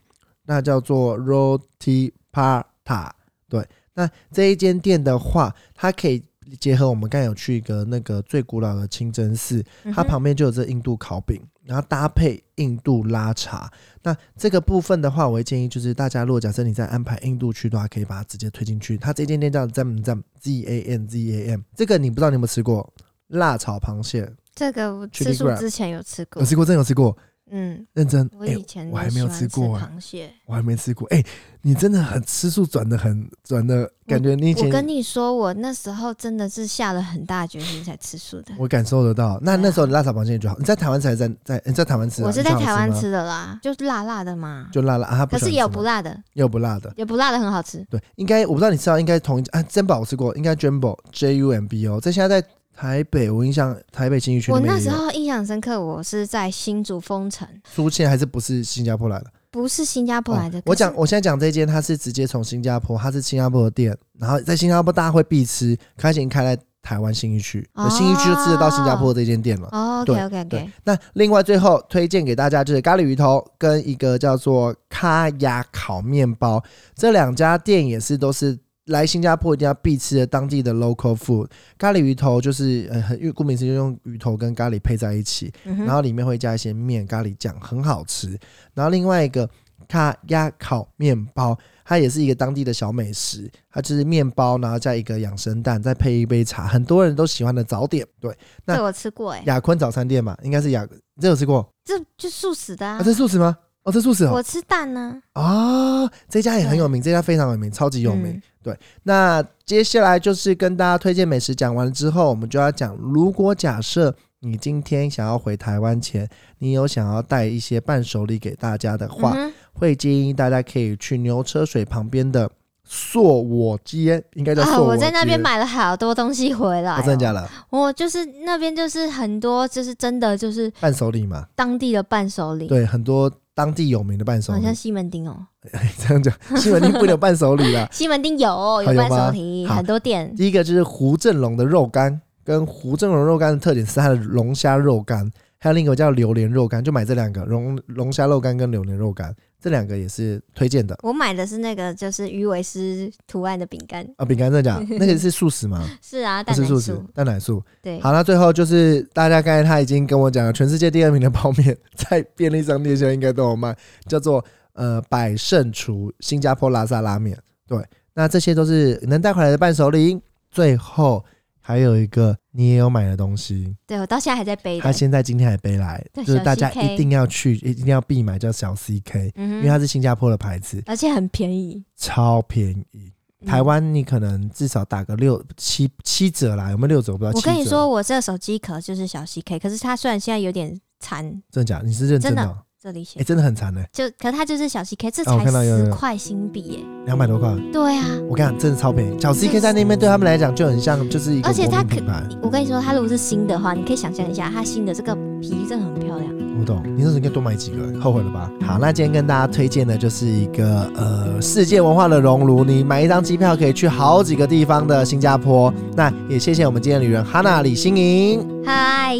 [0.46, 3.10] 那叫做 Roti Prata。
[3.50, 3.66] 对，
[3.98, 6.24] 那这一间店的话，它可以
[6.60, 13.70] 结合我们刚有去一个那个最古老的清真寺，它旁边就有这印度烤饼，然后搭配印度拉茶。
[14.04, 18.98] 那这个部分的话，我会建议就是大家，如果假设你在安排印度去的话，可以把它直接推进去。
[19.00, 22.94] 它这间店叫 Zam Zam Z A N Z A M，这个你不知道你有没有吃过
[23.30, 24.32] 辣炒螃蟹？
[24.54, 27.18] 这个我吃素之前有吃过有，吃过，真有吃过，
[27.50, 28.26] 嗯，认真。
[28.26, 30.32] 哎我以前我还没有吃过哎螃蟹。
[30.46, 31.08] 我还没吃过。
[31.10, 31.24] 哎、
[31.62, 34.36] 你真的很吃素，转的很转的感觉。
[34.36, 38.54] 你以前我跟你说，我那时候真的是下了很大决心才吃素的。
[38.58, 39.40] 我感受得到。
[39.42, 40.56] 那啊那时候你辣炒螃蟹就好。
[40.58, 42.26] 你在台湾才在在你在台湾吃、啊？
[42.26, 44.68] 我是在台湾吃的啦，就是辣辣的嘛。
[44.72, 45.18] 就辣辣啊。
[45.18, 46.94] 他不可是也有不辣的，也有不辣的。
[46.96, 47.86] 也不辣的很好吃。
[47.90, 52.48] 对，应该我不知道你知道，应该同一啊，珍宝我吃过，应该 Jumbo J U M B O，这现在在
[52.78, 59.26] 台北，我印象台北新义区我那时候印象深刻，我是在新竹封城，苏茜还是不是新加坡来的？
[59.50, 60.60] 不是新加坡来的。
[60.60, 69.68] 哦我讲，我现在讲这间，它是直接从新加坡，它是新加坡的店，然后在新加坡大家会必吃，开已经开在台湾新一区，哦新一区就吃得到新加坡这间店了。
[69.72, 76.64] 哦对，OK OK 对 OK，，那另外最后推荐给大家就是咖喱鱼头跟一个叫做咖雅烤面包，
[76.96, 78.56] 这两家店也是都是
[78.88, 81.48] 来新加坡一定要必吃的当地的 local food。
[81.78, 88.38] 咖喱鱼头就是呃，很因为顾名思义就用鱼头跟咖喱配在一起，嗯然后里面会加一些面、咖喱酱，很好吃。
[88.74, 89.50] 然后另外一个
[89.88, 98.06] 咖鸭烤面包，它也是一个当地的小美食，它就是面包，然后加一个养生蛋，再配一杯茶，很多人都喜欢的早点。
[98.20, 98.36] 对，
[98.66, 103.04] 那这我吃过哎，雅坤早餐店嘛，应该是雅，你这有吃过这就素食的啊啊？
[103.04, 103.12] 这。
[103.12, 103.58] 是素食吗？
[103.88, 104.34] 哦，这素食哦。
[104.34, 108.34] 我吃蛋呢，哦，这家也很有名，这家非常有名，超级有名。
[108.34, 116.28] 嗯对，那接下来就是跟大家推荐美食讲完了之后，我们就要讲，如果假设你今天想要回台湾前，
[116.58, 122.50] 你有想要带一些伴手礼给大家的话，嗯会建议大家可以去牛车水旁边的
[122.84, 127.48] 硕我街，应该叫啊，硕我我在那边买了好多东西回来、哦，真的假的？
[127.70, 134.60] 我就是那边就是很多，就是真的就是伴手礼嘛，当地的伴手礼，对，很多当地有名的伴手礼。
[134.60, 135.36] 好像，西门町哦，
[135.98, 137.90] 这样讲，西门町不能有伴手礼啦。
[137.92, 140.32] 西门町有有伴手礼，很多店。
[140.36, 145.28] 第一个就是胡正龙的肉干，跟胡正龙肉干的特点是它的龙虾肉干，
[145.58, 154.26] 还有另一个叫榴莲肉干，就买这两个龙龙虾肉干跟榴莲肉干，这两个也是推荐的我买的是那个就是鱼尾狮图案的饼干，啊。
[154.26, 154.86] 饼干真的假的？
[154.98, 155.84] 那个是素食吗？
[156.02, 157.64] 是啊，蛋是素食蛋奶素，，蛋奶素。
[157.82, 163.76] 对，好，那最后就是大家刚才他已经跟我讲了，全世界第二名的泡面在便利商店现在应该都有卖，
[164.08, 164.44] 叫做
[164.74, 167.38] 呃百胜厨新加坡拉萨拉面。
[167.68, 167.84] 对，
[168.14, 170.20] 那这些都是能带回来的伴手礼。
[170.50, 171.24] 最后
[171.68, 181.84] 还有一个你也有买的东西，对我到现在还在背他，现在今天还背来，就是大家一定要去，一定要必买，叫小 CK，嗯因为它是新加坡的牌子，而且很便宜。
[181.98, 183.12] 超便宜。
[183.42, 187.12] 嗯台湾你可能至少打个六七七折啦，有没有六折？
[187.12, 187.38] 我不知道。
[187.38, 191.86] 我跟你说，，我这个手机壳就是小 CK，可是它虽然现在有点残，真的假的？
[191.86, 192.58] 你是认真的？
[192.80, 196.80] 这里写哎，真的很惨呢，就，可是它就是小 CK，这才看到有有有十块新币耶。
[197.08, 197.52] 两百多块。
[197.74, 199.20] 对啊，我跟你讲，真的超便宜。
[199.20, 201.98] 小 CK 在那边对他们来讲就很像，就是一个而且它可。
[202.40, 206.32] 我跟你说，它如果是新的话，你可以想象一下，它新的这个皮真的很漂亮。
[206.60, 208.52] 我懂，你那时候应该多买几个，后悔了吧？
[208.62, 215.74] 好，那今天跟大家推荐的就是一个呃世界文化的熔炉，你买一张机票可以去好几个地方的新加坡。
[215.96, 219.18] 那也谢谢我们今天的旅人哈娜李欣莹，嗨，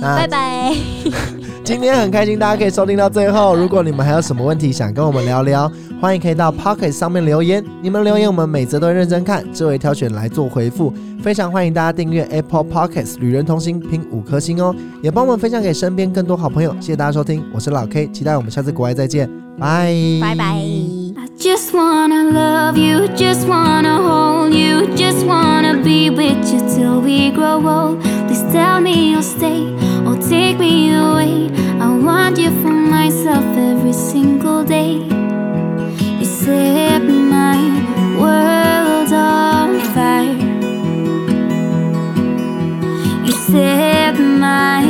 [0.00, 0.76] 拜拜。
[1.66, 3.56] 今天很开心大家可以收听到最后。
[3.56, 5.68] 如果你们还有什么问题想跟我们聊聊，
[6.00, 10.94] 欢迎可以到 Pocket 上面留言，你们留言我们每则都会认真看，就会挑选来做回复。
[11.20, 16.72] 非常欢迎大家订阅 Apple Pockets 旅人同行，评五颗星哦，也帮我们分享给身边更多好朋友。
[16.74, 20.44] 谢谢大家收听，我是老 K，期待我们下次国外再见，拜拜拜。
[20.54, 27.32] I just wanna love you, just wanna hold you, just wanna be with you till we
[27.32, 27.98] grow old.
[28.56, 29.62] tell me you'll stay
[30.06, 31.34] or take me away.
[31.86, 34.94] I want you for myself every single day.
[36.20, 37.02] You set
[37.38, 37.58] my
[38.20, 40.38] world on fire.
[43.26, 44.14] You set
[44.46, 44.82] my